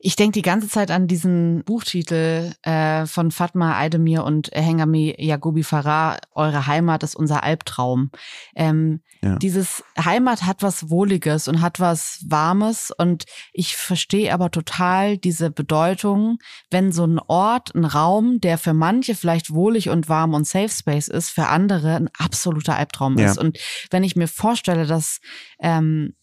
[0.00, 5.64] Ich denke die ganze Zeit an diesen Buchtitel äh, von Fatma Aydemir und Hengami Yagobi
[5.64, 8.12] Farah, Eure Heimat ist unser Albtraum.
[8.54, 9.34] Ähm, ja.
[9.36, 15.50] Dieses Heimat hat was Wohliges und hat was Warmes und ich verstehe aber total diese
[15.50, 16.38] Bedeutung,
[16.70, 20.68] wenn so ein Ort, ein Raum, der für manche vielleicht wohlig und warm und Safe
[20.68, 23.26] Space ist, für andere ein absoluter Albtraum ja.
[23.26, 23.38] ist.
[23.38, 23.58] Und
[23.90, 25.18] wenn ich mir vorstelle, dass
[25.60, 26.14] ähm,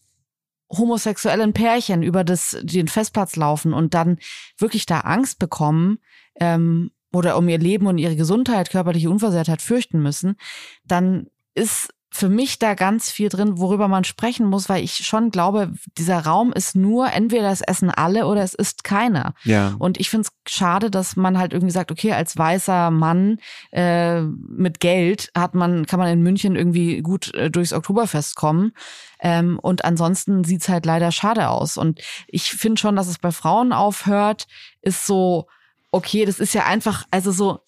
[0.70, 4.18] homosexuellen Pärchen über das, den Festplatz laufen und dann
[4.58, 5.98] wirklich da Angst bekommen
[6.40, 10.36] ähm, oder um ihr Leben und ihre Gesundheit, körperliche Unversehrtheit fürchten müssen,
[10.84, 15.30] dann ist für mich da ganz viel drin, worüber man sprechen muss, weil ich schon
[15.30, 19.34] glaube, dieser Raum ist nur, entweder es essen alle oder es ist keiner.
[19.44, 19.74] Ja.
[19.78, 23.38] Und ich finde es schade, dass man halt irgendwie sagt, okay, als weißer Mann
[23.72, 28.72] äh, mit Geld hat man, kann man in München irgendwie gut äh, durchs Oktoberfest kommen.
[29.20, 31.76] Ähm, und ansonsten sieht's halt leider schade aus.
[31.76, 34.46] Und ich finde schon, dass es bei Frauen aufhört,
[34.80, 35.48] ist so,
[35.90, 37.60] okay, das ist ja einfach, also so,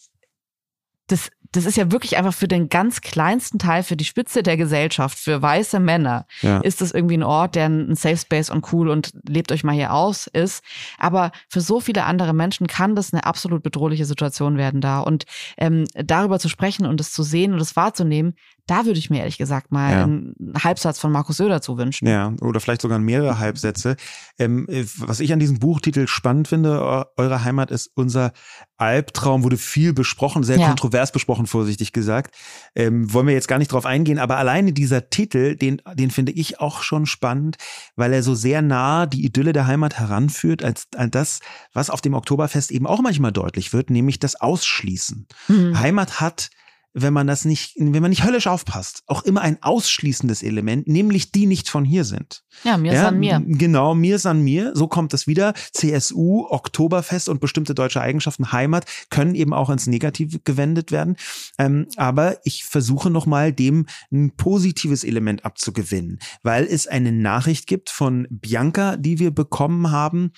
[1.08, 4.56] das das ist ja wirklich einfach für den ganz kleinsten Teil, für die Spitze der
[4.56, 6.58] Gesellschaft, für weiße Männer, ja.
[6.60, 9.74] ist das irgendwie ein Ort, der ein Safe Space und cool und lebt euch mal
[9.74, 10.62] hier aus ist.
[10.98, 15.00] Aber für so viele andere Menschen kann das eine absolut bedrohliche Situation werden da.
[15.00, 15.24] Und
[15.56, 18.34] ähm, darüber zu sprechen und es zu sehen und es wahrzunehmen,
[18.68, 20.04] da würde ich mir ehrlich gesagt mal ja.
[20.04, 22.06] einen Halbsatz von Markus Söder zu wünschen.
[22.06, 23.96] Ja, oder vielleicht sogar mehrere Halbsätze.
[24.38, 24.66] Ähm,
[24.98, 28.32] was ich an diesem Buchtitel spannend finde, Eure Heimat ist unser
[28.76, 30.68] Albtraum, wurde viel besprochen, sehr ja.
[30.68, 32.34] kontrovers besprochen, vorsichtig gesagt.
[32.74, 36.32] Ähm, wollen wir jetzt gar nicht drauf eingehen, aber alleine dieser Titel, den, den finde
[36.32, 37.56] ich auch schon spannend,
[37.96, 41.40] weil er so sehr nah die Idylle der Heimat heranführt, als, als das,
[41.72, 45.26] was auf dem Oktoberfest eben auch manchmal deutlich wird, nämlich das Ausschließen.
[45.48, 45.78] Mhm.
[45.78, 46.50] Heimat hat
[46.94, 51.32] wenn man das nicht, wenn man nicht höllisch aufpasst, auch immer ein ausschließendes Element, nämlich
[51.32, 52.42] die nicht von hier sind.
[52.64, 53.42] Ja, mir ja, san mir.
[53.44, 54.72] Genau, mir san mir.
[54.74, 55.54] So kommt es wieder.
[55.72, 61.16] CSU, Oktoberfest und bestimmte deutsche Eigenschaften, Heimat können eben auch ins Negative gewendet werden.
[61.58, 67.90] Ähm, aber ich versuche nochmal dem ein positives Element abzugewinnen, weil es eine Nachricht gibt
[67.90, 70.32] von Bianca, die wir bekommen haben,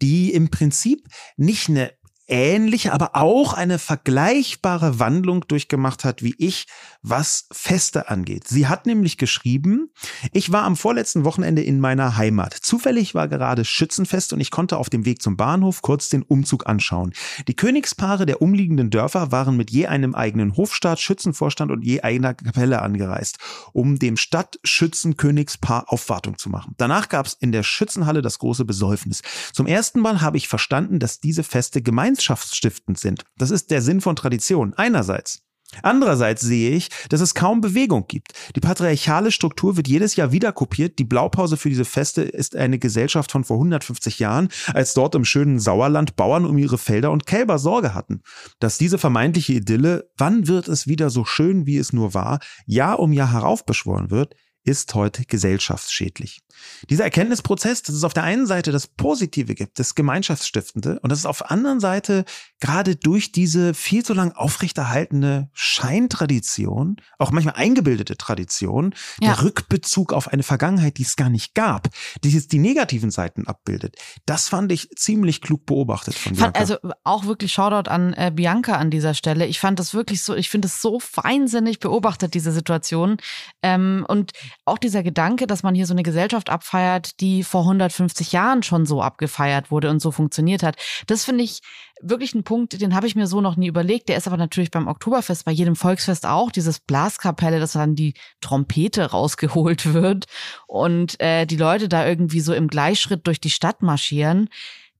[0.00, 1.92] die im Prinzip nicht eine
[2.28, 6.66] ähnliche, aber auch eine vergleichbare Wandlung durchgemacht hat wie ich,
[7.02, 8.48] was Feste angeht.
[8.48, 9.90] Sie hat nämlich geschrieben,
[10.32, 12.52] ich war am vorletzten Wochenende in meiner Heimat.
[12.54, 16.66] Zufällig war gerade Schützenfest und ich konnte auf dem Weg zum Bahnhof kurz den Umzug
[16.66, 17.12] anschauen.
[17.46, 22.34] Die Königspaare der umliegenden Dörfer waren mit je einem eigenen Hofstaat, Schützenvorstand und je einer
[22.34, 23.38] Kapelle angereist,
[23.72, 26.74] um dem Stadtschützenkönigspaar Aufwartung zu machen.
[26.76, 29.22] Danach gab es in der Schützenhalle das große Besäufnis.
[29.52, 31.82] Zum ersten Mal habe ich verstanden, dass diese Feste
[32.16, 33.24] gemeinschaftsstiftend sind.
[33.36, 34.74] Das ist der Sinn von Tradition.
[34.74, 35.42] Einerseits.
[35.82, 38.32] Andererseits sehe ich, dass es kaum Bewegung gibt.
[38.54, 41.00] Die patriarchale Struktur wird jedes Jahr wieder kopiert.
[41.00, 45.24] Die Blaupause für diese Feste ist eine Gesellschaft von vor 150 Jahren, als dort im
[45.24, 48.22] schönen Sauerland Bauern um ihre Felder und Kälber Sorge hatten.
[48.60, 53.00] Dass diese vermeintliche Idylle, wann wird es wieder so schön, wie es nur war, Jahr
[53.00, 54.36] um Jahr heraufbeschworen wird,
[54.66, 56.42] ist heute gesellschaftsschädlich.
[56.90, 61.20] Dieser Erkenntnisprozess, dass es auf der einen Seite das Positive gibt, das Gemeinschaftsstiftende, und dass
[61.20, 62.24] es auf der anderen Seite
[62.60, 69.34] gerade durch diese viel zu lang aufrechterhaltene Scheintradition, auch manchmal eingebildete Tradition, ja.
[69.34, 71.88] der Rückbezug auf eine Vergangenheit, die es gar nicht gab,
[72.24, 76.58] die jetzt die negativen Seiten abbildet, das fand ich ziemlich klug beobachtet von Bianca.
[76.58, 79.46] Also auch wirklich Shoutout an äh, Bianca an dieser Stelle.
[79.46, 83.18] Ich fand das wirklich so, ich finde es so feinsinnig beobachtet, diese Situation.
[83.62, 84.32] Ähm, und
[84.64, 88.86] auch dieser Gedanke, dass man hier so eine Gesellschaft abfeiert, die vor 150 Jahren schon
[88.86, 90.76] so abgefeiert wurde und so funktioniert hat.
[91.06, 91.60] Das finde ich
[92.00, 94.08] wirklich ein Punkt, den habe ich mir so noch nie überlegt.
[94.08, 98.14] Der ist aber natürlich beim Oktoberfest, bei jedem Volksfest auch, dieses Blaskapelle, dass dann die
[98.40, 100.26] Trompete rausgeholt wird
[100.66, 104.48] und äh, die Leute da irgendwie so im Gleichschritt durch die Stadt marschieren.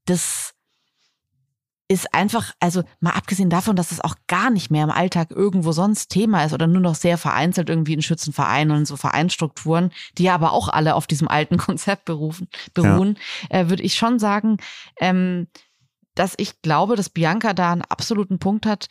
[0.07, 0.56] Das
[1.89, 5.73] ist einfach, also mal abgesehen davon, dass es auch gar nicht mehr im Alltag irgendwo
[5.73, 10.25] sonst Thema ist oder nur noch sehr vereinzelt irgendwie in Schützenvereinen und so Vereinsstrukturen, die
[10.25, 13.19] ja aber auch alle auf diesem alten Konzept berufen, beruhen,
[13.51, 13.61] ja.
[13.61, 14.57] äh, würde ich schon sagen,
[15.01, 15.47] ähm,
[16.15, 18.89] dass ich glaube, dass Bianca da einen absoluten Punkt hat,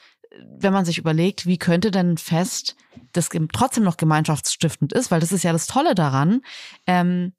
[0.60, 2.76] wenn man sich überlegt, wie könnte denn Fest,
[3.14, 6.42] das trotzdem noch gemeinschaftsstiftend ist, weil das ist ja das Tolle daran,
[6.88, 7.34] ähm,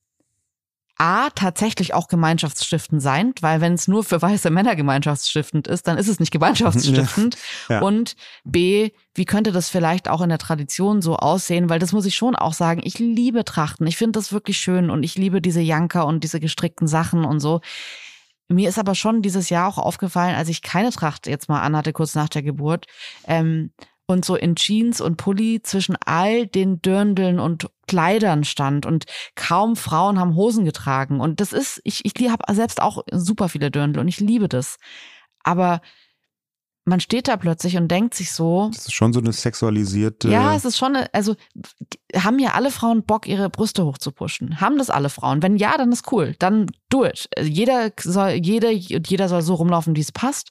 [0.99, 5.99] A, tatsächlich auch gemeinschaftsstiftend sein, weil wenn es nur für weiße Männer gemeinschaftsstiftend ist, dann
[5.99, 7.37] ist es nicht gemeinschaftsstiftend.
[7.69, 7.81] Ja.
[7.81, 11.69] Und B, wie könnte das vielleicht auch in der Tradition so aussehen?
[11.69, 13.87] Weil das muss ich schon auch sagen, ich liebe Trachten.
[13.87, 17.41] Ich finde das wirklich schön und ich liebe diese Janker und diese gestrickten Sachen und
[17.41, 17.61] so.
[18.49, 21.93] Mir ist aber schon dieses Jahr auch aufgefallen, als ich keine Tracht jetzt mal anhatte,
[21.93, 22.87] kurz nach der Geburt,
[23.27, 23.73] ähm,
[24.07, 29.05] und so in Jeans und Pulli zwischen all den Dirndeln und Kleidern stand und
[29.35, 31.21] kaum Frauen haben Hosen getragen.
[31.21, 34.77] Und das ist, ich, ich habe selbst auch super viele Dirndl und ich liebe das.
[35.43, 35.81] Aber
[36.89, 38.71] man steht da plötzlich und denkt sich so.
[38.73, 40.29] Das ist schon so eine sexualisierte.
[40.29, 41.35] Ja, es ist schon, eine, also
[42.15, 44.61] haben ja alle Frauen Bock, ihre Brüste hochzupuschen?
[44.61, 45.43] Haben das alle Frauen?
[45.43, 46.37] Wenn ja, dann ist cool.
[46.39, 47.29] Dann do it.
[47.43, 50.51] Jeder soll, jede, jeder soll so rumlaufen, wie es passt.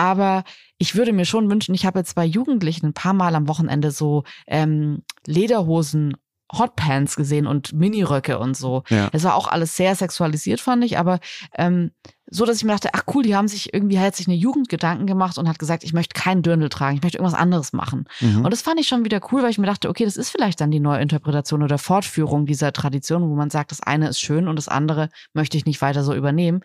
[0.00, 0.44] Aber
[0.78, 3.90] ich würde mir schon wünschen, ich habe jetzt bei Jugendlichen ein paar Mal am Wochenende
[3.90, 6.16] so ähm, Lederhosen
[6.50, 8.82] Hotpants gesehen und Miniröcke und so.
[8.88, 9.10] Ja.
[9.12, 11.20] Es war auch alles sehr sexualisiert, fand ich, aber
[11.54, 11.90] ähm,
[12.30, 14.70] so, dass ich mir dachte, ach cool, die haben sich irgendwie, hat sich eine Jugend
[14.70, 18.06] Gedanken gemacht und hat gesagt, ich möchte keinen Dirndl tragen, ich möchte irgendwas anderes machen.
[18.20, 18.42] Mhm.
[18.42, 20.62] Und das fand ich schon wieder cool, weil ich mir dachte, okay, das ist vielleicht
[20.62, 24.48] dann die neue Interpretation oder Fortführung dieser Tradition, wo man sagt, das eine ist schön
[24.48, 26.62] und das andere möchte ich nicht weiter so übernehmen.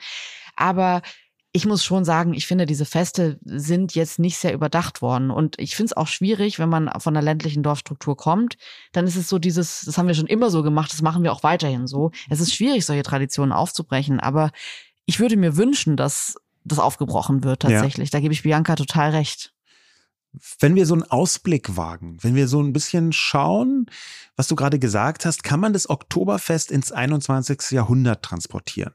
[0.56, 1.02] Aber
[1.56, 5.32] ich muss schon sagen, ich finde, diese Feste sind jetzt nicht sehr überdacht worden.
[5.32, 8.58] Und ich finde es auch schwierig, wenn man von einer ländlichen Dorfstruktur kommt,
[8.92, 11.32] dann ist es so dieses, das haben wir schon immer so gemacht, das machen wir
[11.32, 12.12] auch weiterhin so.
[12.30, 14.52] Es ist schwierig, solche Traditionen aufzubrechen, aber
[15.06, 16.36] ich würde mir wünschen, dass
[16.66, 18.10] das aufgebrochen wird tatsächlich.
[18.10, 18.18] Ja.
[18.18, 19.54] Da gebe ich Bianca total recht.
[20.60, 23.86] Wenn wir so einen Ausblick wagen, wenn wir so ein bisschen schauen,
[24.36, 27.72] was du gerade gesagt hast, kann man das Oktoberfest ins 21.
[27.72, 28.94] Jahrhundert transportieren.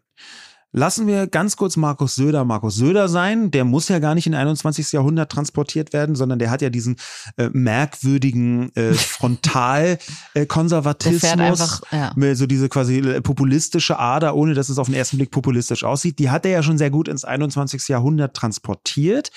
[0.72, 3.50] Lassen wir ganz kurz Markus Söder Markus Söder sein.
[3.50, 4.92] Der muss ja gar nicht in 21.
[4.92, 6.94] Jahrhundert transportiert werden, sondern der hat ja diesen
[7.36, 12.14] äh, merkwürdigen äh, Frontalkonservatismus, äh, ja.
[12.34, 16.20] so diese quasi äh, populistische Ader, ohne dass es auf den ersten Blick populistisch aussieht.
[16.20, 17.88] Die hat er ja schon sehr gut ins 21.
[17.88, 19.32] Jahrhundert transportiert.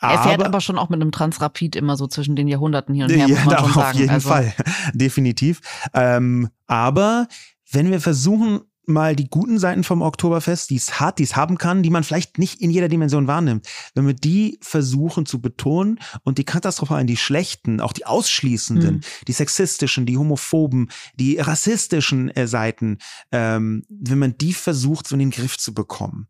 [0.00, 3.10] er fährt aber schon auch mit einem Transrapid immer so zwischen den Jahrhunderten hin und
[3.10, 3.88] her, muss man ja, schon sagen.
[3.88, 4.28] Auf jeden also.
[4.28, 4.54] Fall,
[4.94, 5.60] definitiv.
[5.92, 7.26] Ähm, aber
[7.70, 11.58] wenn wir versuchen, mal die guten Seiten vom Oktoberfest, die es hat, die es haben
[11.58, 16.00] kann, die man vielleicht nicht in jeder Dimension wahrnimmt, wenn wir die versuchen zu betonen
[16.24, 19.00] und die katastrophalen, die schlechten, auch die ausschließenden, mhm.
[19.26, 22.98] die sexistischen, die homophoben, die rassistischen äh, Seiten,
[23.32, 26.28] ähm, wenn man die versucht, so in den Griff zu bekommen,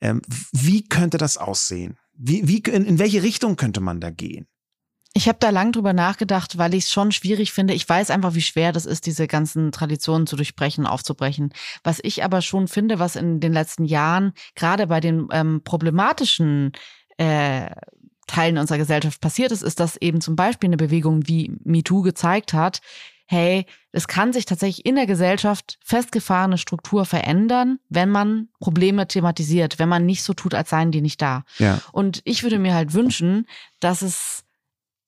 [0.00, 1.98] ähm, wie könnte das aussehen?
[2.14, 4.46] Wie, wie, in, in welche Richtung könnte man da gehen?
[5.18, 7.74] Ich habe da lang drüber nachgedacht, weil ich es schon schwierig finde.
[7.74, 11.52] Ich weiß einfach, wie schwer das ist, diese ganzen Traditionen zu durchbrechen, aufzubrechen.
[11.82, 16.70] Was ich aber schon finde, was in den letzten Jahren gerade bei den ähm, problematischen
[17.16, 17.68] äh,
[18.28, 22.52] Teilen unserer Gesellschaft passiert ist, ist, dass eben zum Beispiel eine Bewegung wie MeToo gezeigt
[22.52, 22.80] hat,
[23.26, 29.80] hey, es kann sich tatsächlich in der Gesellschaft festgefahrene Struktur verändern, wenn man Probleme thematisiert,
[29.80, 31.42] wenn man nicht so tut, als seien die nicht da.
[31.58, 31.80] Ja.
[31.90, 33.48] Und ich würde mir halt wünschen,
[33.80, 34.44] dass es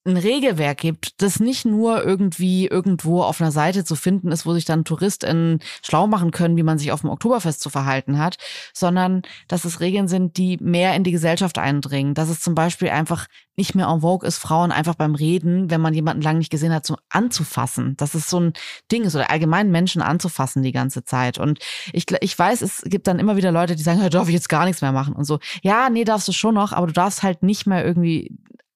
[0.07, 4.55] ein Regelwerk gibt, das nicht nur irgendwie irgendwo auf einer Seite zu finden ist, wo
[4.55, 8.37] sich dann TouristInnen schlau machen können, wie man sich auf dem Oktoberfest zu verhalten hat,
[8.73, 12.15] sondern dass es Regeln sind, die mehr in die Gesellschaft eindringen.
[12.15, 13.27] Dass es zum Beispiel einfach
[13.57, 16.73] nicht mehr en vogue ist, Frauen einfach beim Reden, wenn man jemanden lange nicht gesehen
[16.73, 17.95] hat, so anzufassen.
[17.99, 18.53] Das ist so ein
[18.91, 21.37] Ding ist oder allgemein Menschen anzufassen die ganze Zeit.
[21.37, 21.59] Und
[21.93, 24.65] ich, ich weiß, es gibt dann immer wieder Leute, die sagen, darf ich jetzt gar
[24.65, 25.41] nichts mehr machen und so.
[25.63, 28.35] Ja, nee, darfst du schon noch, aber du darfst halt nicht mehr irgendwie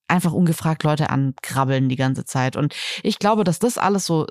[0.08, 2.56] einfach ungefragt Leute ankrabbeln die ganze Zeit.
[2.56, 4.26] Und ich glaube, dass das alles so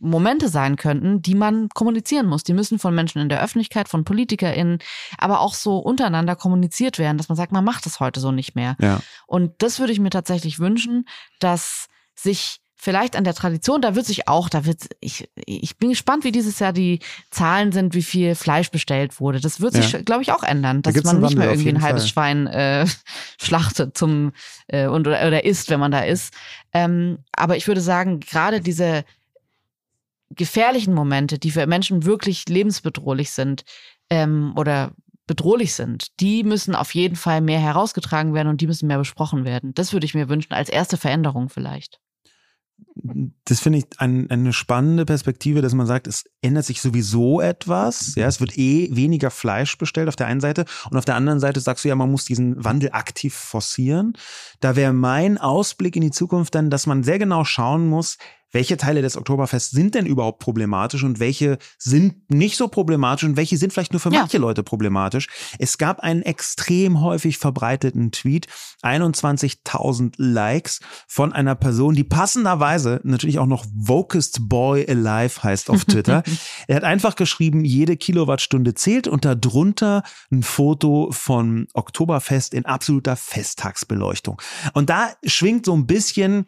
[0.00, 2.44] Momente sein könnten, die man kommunizieren muss.
[2.44, 4.78] Die müssen von Menschen in der Öffentlichkeit, von PolitikerInnen,
[5.16, 8.54] aber auch so untereinander kommuniziert werden, dass man sagt, man macht das heute so nicht
[8.54, 8.76] mehr.
[8.80, 9.00] Ja.
[9.26, 11.06] Und das würde ich mir tatsächlich wünschen,
[11.40, 15.90] dass sich vielleicht an der Tradition, da wird sich auch, da wird, ich, ich bin
[15.90, 17.00] gespannt, wie dieses Jahr die
[17.30, 19.40] Zahlen sind, wie viel Fleisch bestellt wurde.
[19.40, 20.00] Das wird sich, ja.
[20.00, 22.10] glaube ich, auch ändern, dass da man nicht mehr irgendwie ein halbes Fall.
[22.10, 22.86] Schwein äh,
[23.40, 24.32] schlachtet zum
[24.68, 26.32] äh, und oder, oder isst, wenn man da ist.
[26.72, 29.04] Ähm, aber ich würde sagen, gerade diese
[30.30, 33.64] gefährlichen Momente, die für Menschen wirklich lebensbedrohlich sind
[34.08, 34.92] ähm, oder
[35.26, 39.44] bedrohlich sind, die müssen auf jeden Fall mehr herausgetragen werden und die müssen mehr besprochen
[39.44, 39.74] werden.
[39.74, 41.98] Das würde ich mir wünschen als erste Veränderung vielleicht
[43.44, 48.14] das finde ich ein, eine spannende Perspektive, dass man sagt, es ändert sich sowieso etwas.
[48.16, 51.40] Ja, es wird eh weniger Fleisch bestellt auf der einen Seite und auf der anderen
[51.40, 54.14] Seite sagst du ja, man muss diesen Wandel aktiv forcieren.
[54.60, 58.18] Da wäre mein Ausblick in die Zukunft dann, dass man sehr genau schauen muss,
[58.50, 63.36] welche Teile des Oktoberfests sind denn überhaupt problematisch und welche sind nicht so problematisch und
[63.36, 64.20] welche sind vielleicht nur für ja.
[64.20, 65.28] manche Leute problematisch.
[65.58, 68.46] Es gab einen extrem häufig verbreiteten Tweet,
[68.82, 75.84] 21.000 Likes von einer Person, die passenderweise natürlich auch noch Vocest Boy Alive heißt auf
[75.84, 76.22] Twitter.
[76.68, 83.16] er hat einfach geschrieben, jede Kilowattstunde zählt und darunter ein Foto von Oktoberfest in absoluter
[83.16, 84.40] Festtagsbeleuchtung.
[84.72, 86.46] Und da schwingt so ein bisschen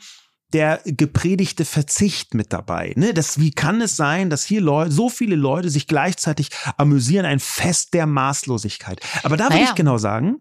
[0.53, 2.93] der gepredigte Verzicht mit dabei.
[2.97, 3.15] Ne?
[3.15, 7.41] Das, wie kann es sein, dass hier Leute, so viele Leute sich gleichzeitig amüsieren, ein
[7.41, 9.01] Fest der Maßlosigkeit.
[9.23, 9.61] Aber da naja.
[9.61, 10.41] will ich genau sagen,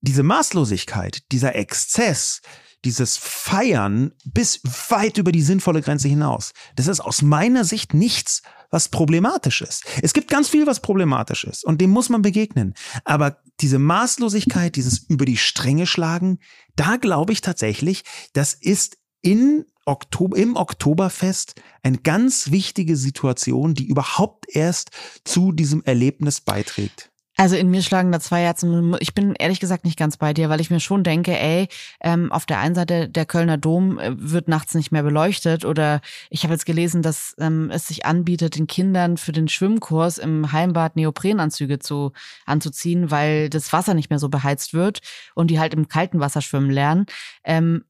[0.00, 2.40] diese Maßlosigkeit, dieser Exzess,
[2.84, 8.42] dieses Feiern bis weit über die sinnvolle Grenze hinaus, das ist aus meiner Sicht nichts,
[8.70, 9.84] was problematisch ist.
[10.02, 12.74] Es gibt ganz viel, was problematisch ist und dem muss man begegnen.
[13.04, 16.38] Aber diese Maßlosigkeit, dieses über die Stränge schlagen,
[16.74, 23.86] da glaube ich tatsächlich, das ist in Oktober, im Oktoberfest eine ganz wichtige Situation, die
[23.86, 24.90] überhaupt erst
[25.24, 27.10] zu diesem Erlebnis beiträgt.
[27.38, 28.96] Also in mir schlagen da zwei Herzen.
[29.00, 31.68] Ich bin ehrlich gesagt nicht ganz bei dir, weil ich mir schon denke, ey,
[32.00, 36.00] ähm, auf der einen Seite der Kölner Dom äh, wird nachts nicht mehr beleuchtet oder
[36.30, 40.50] ich habe jetzt gelesen, dass ähm, es sich anbietet, den Kindern für den Schwimmkurs im
[40.50, 42.12] Heimbad Neoprenanzüge zu
[42.46, 45.00] anzuziehen, weil das Wasser nicht mehr so beheizt wird
[45.34, 47.04] und die halt im kalten Wasser schwimmen lernen.
[47.44, 47.84] Ähm,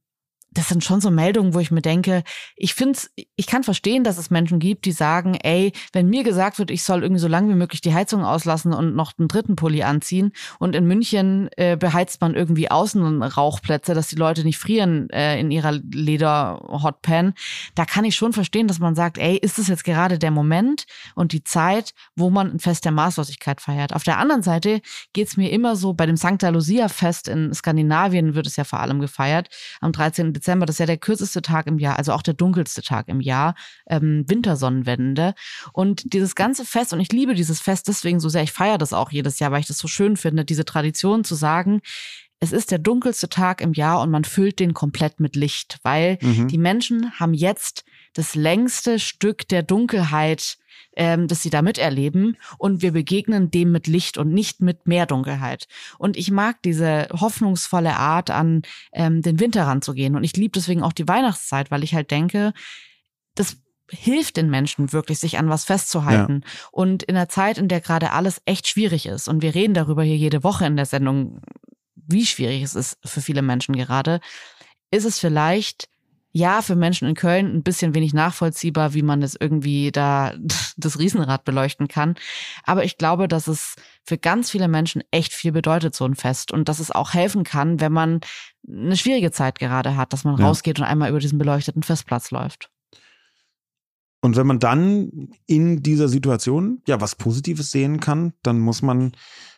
[0.57, 2.23] das sind schon so Meldungen, wo ich mir denke,
[2.55, 2.99] ich finde
[3.35, 6.83] ich kann verstehen, dass es Menschen gibt, die sagen, ey, wenn mir gesagt wird, ich
[6.83, 10.31] soll irgendwie so lange wie möglich die Heizung auslassen und noch einen dritten Pulli anziehen
[10.57, 15.39] und in München äh, beheizt man irgendwie außen Rauchplätze, dass die Leute nicht frieren äh,
[15.39, 17.33] in ihrer Leder-Hotpan,
[17.75, 20.85] da kann ich schon verstehen, dass man sagt, ey, ist es jetzt gerade der Moment
[21.13, 23.93] und die Zeit, wo man ein Fest der Maßlosigkeit feiert.
[23.93, 24.81] Auf der anderen Seite
[25.13, 28.79] geht's mir immer so, bei dem Santa Lucia Fest in Skandinavien wird es ja vor
[28.79, 29.49] allem gefeiert,
[29.81, 30.33] am 13.
[30.33, 33.21] Dezember, das ist ja der kürzeste Tag im Jahr, also auch der dunkelste Tag im
[33.21, 33.55] Jahr,
[33.87, 35.33] ähm, Wintersonnenwende.
[35.73, 38.93] Und dieses ganze Fest, und ich liebe dieses Fest deswegen so sehr, ich feiere das
[38.93, 41.81] auch jedes Jahr, weil ich das so schön finde, diese Tradition zu sagen,
[42.39, 46.19] es ist der dunkelste Tag im Jahr und man füllt den komplett mit Licht, weil
[46.21, 46.47] mhm.
[46.47, 47.83] die Menschen haben jetzt
[48.17, 50.57] das längste Stück der Dunkelheit
[50.97, 52.37] ähm, das sie da miterleben.
[52.57, 55.67] Und wir begegnen dem mit Licht und nicht mit mehr Dunkelheit.
[55.97, 60.15] Und ich mag diese hoffnungsvolle Art, an ähm, den Winter ranzugehen.
[60.15, 62.53] Und ich liebe deswegen auch die Weihnachtszeit, weil ich halt denke,
[63.35, 63.57] das
[63.89, 66.41] hilft den Menschen wirklich, sich an was festzuhalten.
[66.43, 66.51] Ja.
[66.71, 70.03] Und in der Zeit, in der gerade alles echt schwierig ist, und wir reden darüber
[70.03, 71.41] hier jede Woche in der Sendung,
[71.95, 74.19] wie schwierig es ist für viele Menschen gerade,
[74.91, 75.89] ist es vielleicht
[76.31, 80.33] ja, für Menschen in Köln ein bisschen wenig nachvollziehbar, wie man das irgendwie da
[80.77, 82.15] das Riesenrad beleuchten kann.
[82.63, 86.51] Aber ich glaube, dass es für ganz viele Menschen echt viel bedeutet, so ein Fest.
[86.51, 88.19] Und dass es auch helfen kann, wenn man
[88.67, 90.45] eine schwierige Zeit gerade hat, dass man ja.
[90.45, 92.69] rausgeht und einmal über diesen beleuchteten Festplatz läuft.
[94.27, 99.13] Und wenn man dann in dieser Situation ja was Positives sehen kann, dann muss man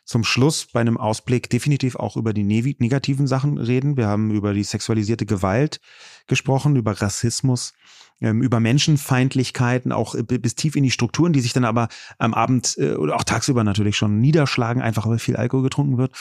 [0.06, 3.98] zum Schluss bei einem Ausblick definitiv auch über die negativen Sachen reden.
[3.98, 5.82] Wir haben über die sexualisierte Gewalt
[6.28, 7.74] gesprochen, über Rassismus,
[8.22, 11.88] ähm, über Menschenfeindlichkeiten, auch bis tief in die Strukturen, die sich dann aber
[12.20, 16.14] am Abend äh, oder auch tagsüber natürlich schon niederschlagen, einfach weil viel Alkohol getrunken wird.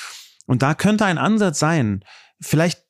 [0.46, 2.02] Und da könnte ein Ansatz sein,
[2.40, 2.82] vielleicht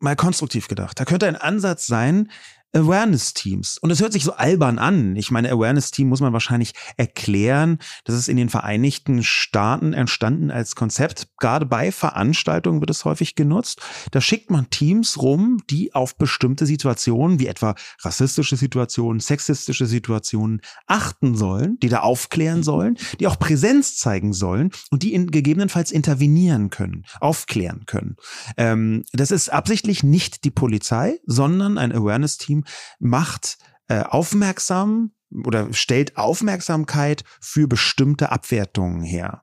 [0.00, 2.30] mal konstruktiv gedacht, da könnte ein Ansatz sein,
[2.72, 3.78] Awareness-Teams.
[3.78, 5.16] Und es hört sich so albern an.
[5.16, 7.78] Ich meine, Awareness-Team muss man wahrscheinlich erklären.
[8.04, 11.28] Das ist in den Vereinigten Staaten entstanden als Konzept.
[11.38, 13.80] Gerade bei Veranstaltungen wird es häufig genutzt.
[14.10, 20.60] Da schickt man Teams rum, die auf bestimmte Situationen, wie etwa rassistische Situationen, sexistische Situationen
[20.86, 25.90] achten sollen, die da aufklären sollen, die auch Präsenz zeigen sollen und die in, gegebenenfalls
[25.90, 28.16] intervenieren können, aufklären können.
[28.56, 32.64] Ähm, das ist absichtlich nicht die Polizei, sondern ein Awareness-Team, Team
[32.98, 35.12] macht äh, aufmerksam
[35.44, 39.42] oder stellt Aufmerksamkeit für bestimmte Abwertungen her.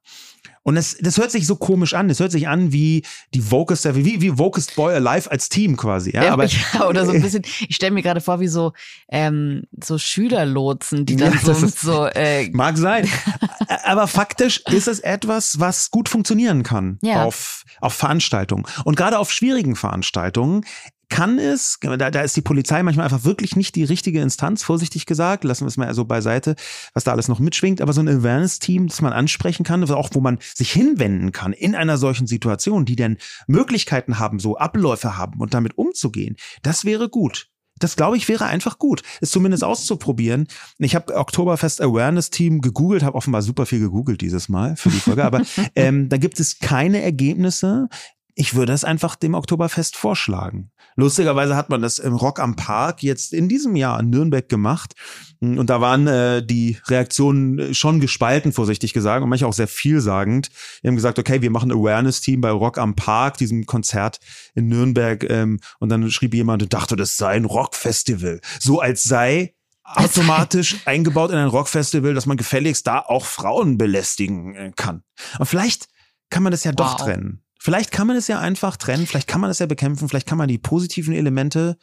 [0.67, 2.07] Und das, das hört sich so komisch an.
[2.07, 3.03] Das hört sich an wie
[3.35, 6.09] die Vocust, wie, wie Vocust Boy Alive als Team quasi.
[6.15, 8.73] Ja, aber, ja, oder so ein bisschen, ich stelle mir gerade vor, wie so,
[9.07, 13.07] ähm, so Schülerlotsen, die dann ja, so, ist, so äh, Mag sein.
[13.85, 17.23] aber faktisch ist es etwas, was gut funktionieren kann ja.
[17.23, 18.65] auf, auf Veranstaltungen.
[18.85, 20.65] Und gerade auf schwierigen Veranstaltungen
[21.09, 25.05] kann es, da, da ist die Polizei manchmal einfach wirklich nicht die richtige Instanz, vorsichtig
[25.05, 26.55] gesagt, lassen wir es mal so beiseite,
[26.93, 30.21] was da alles noch mitschwingt, aber so ein Awareness-Team, das man ansprechen kann, auch wo
[30.21, 35.39] man sich hinwenden kann in einer solchen Situation, die denn Möglichkeiten haben, so Abläufe haben
[35.39, 37.49] und damit umzugehen, das wäre gut.
[37.77, 40.47] Das glaube ich wäre einfach gut, es zumindest auszuprobieren.
[40.77, 44.99] Ich habe Oktoberfest Awareness Team gegoogelt, habe offenbar super viel gegoogelt dieses Mal für die
[44.99, 45.41] Folge, aber
[45.75, 47.89] ähm, da gibt es keine Ergebnisse.
[48.37, 50.71] Ich würde es einfach dem Oktoberfest vorschlagen.
[50.97, 54.93] Lustigerweise hat man das im Rock am Park jetzt in diesem Jahr in Nürnberg gemacht.
[55.39, 60.49] Und da waren äh, die Reaktionen schon gespalten, vorsichtig gesagt, und manche auch sehr vielsagend.
[60.81, 64.19] Wir haben gesagt, okay, wir machen Awareness-Team bei Rock am Park, diesem Konzert
[64.53, 65.23] in Nürnberg.
[65.29, 68.41] Ähm, und dann schrieb jemand und dachte, das sei ein Rockfestival.
[68.59, 69.55] So als sei
[69.85, 75.03] automatisch eingebaut in ein Rockfestival, dass man gefälligst da auch Frauen belästigen äh, kann.
[75.39, 75.87] Und vielleicht
[76.29, 77.05] kann man das ja doch wow.
[77.05, 77.44] trennen.
[77.65, 80.37] Vielleicht kann man es ja einfach trennen, vielleicht kann man es ja bekämpfen, vielleicht kann
[80.37, 81.79] man die positiven Elemente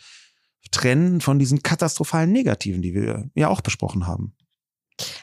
[0.71, 4.37] trennen von diesen katastrophalen negativen, die wir ja auch besprochen haben.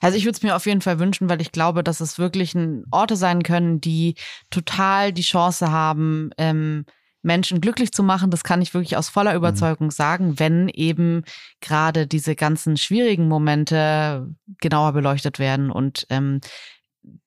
[0.01, 2.57] Also ich würde es mir auf jeden Fall wünschen, weil ich glaube, dass es wirklich
[2.91, 4.15] Orte sein können, die
[4.49, 6.83] total die Chance haben, ähm,
[7.21, 8.29] Menschen glücklich zu machen.
[8.29, 9.37] Das kann ich wirklich aus voller mhm.
[9.37, 9.91] Überzeugung mhm.
[9.91, 11.23] sagen, wenn eben
[11.61, 14.27] gerade diese ganzen schwierigen Momente
[14.59, 16.41] genauer beleuchtet werden und ähm,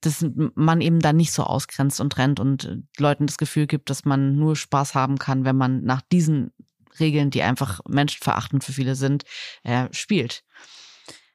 [0.01, 3.91] dass man eben da nicht so ausgrenzt und trennt und äh, Leuten das Gefühl gibt,
[3.91, 6.53] dass man nur Spaß haben kann, wenn man nach diesen
[7.01, 9.25] Regeln, die einfach menschenverachtend für viele sind,
[9.62, 10.45] äh, spielt.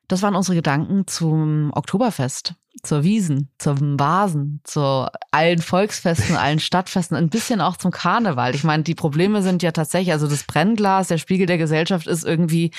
[0.08, 7.18] Das waren unsere Gedanken zum Oktoberfest, zur Wiesen, zum Vasen, zu allen Volksfesten, allen Stadtfesten,
[7.18, 8.56] ein bisschen auch zum Karneval.
[8.56, 12.24] Ich meine, die Probleme sind ja tatsächlich, also das Brennglas, der Spiegel der Gesellschaft ist
[12.24, 12.72] irgendwie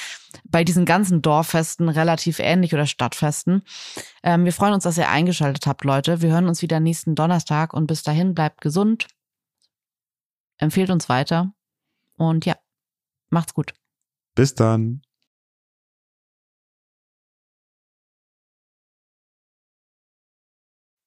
[0.45, 3.63] bei diesen ganzen Dorffesten relativ ähnlich oder Stadtfesten.
[4.23, 6.23] Ähm, wir freuen uns, dass ihr eingeschaltet habt, Leute.
[6.23, 9.07] Wir hören uns wieder nächsten Donnerstag und bis dahin bleibt gesund,
[10.57, 11.53] empfehlt uns weiter
[12.17, 12.57] und ja,
[13.29, 13.75] macht's gut.
[14.35, 15.03] Bis dann.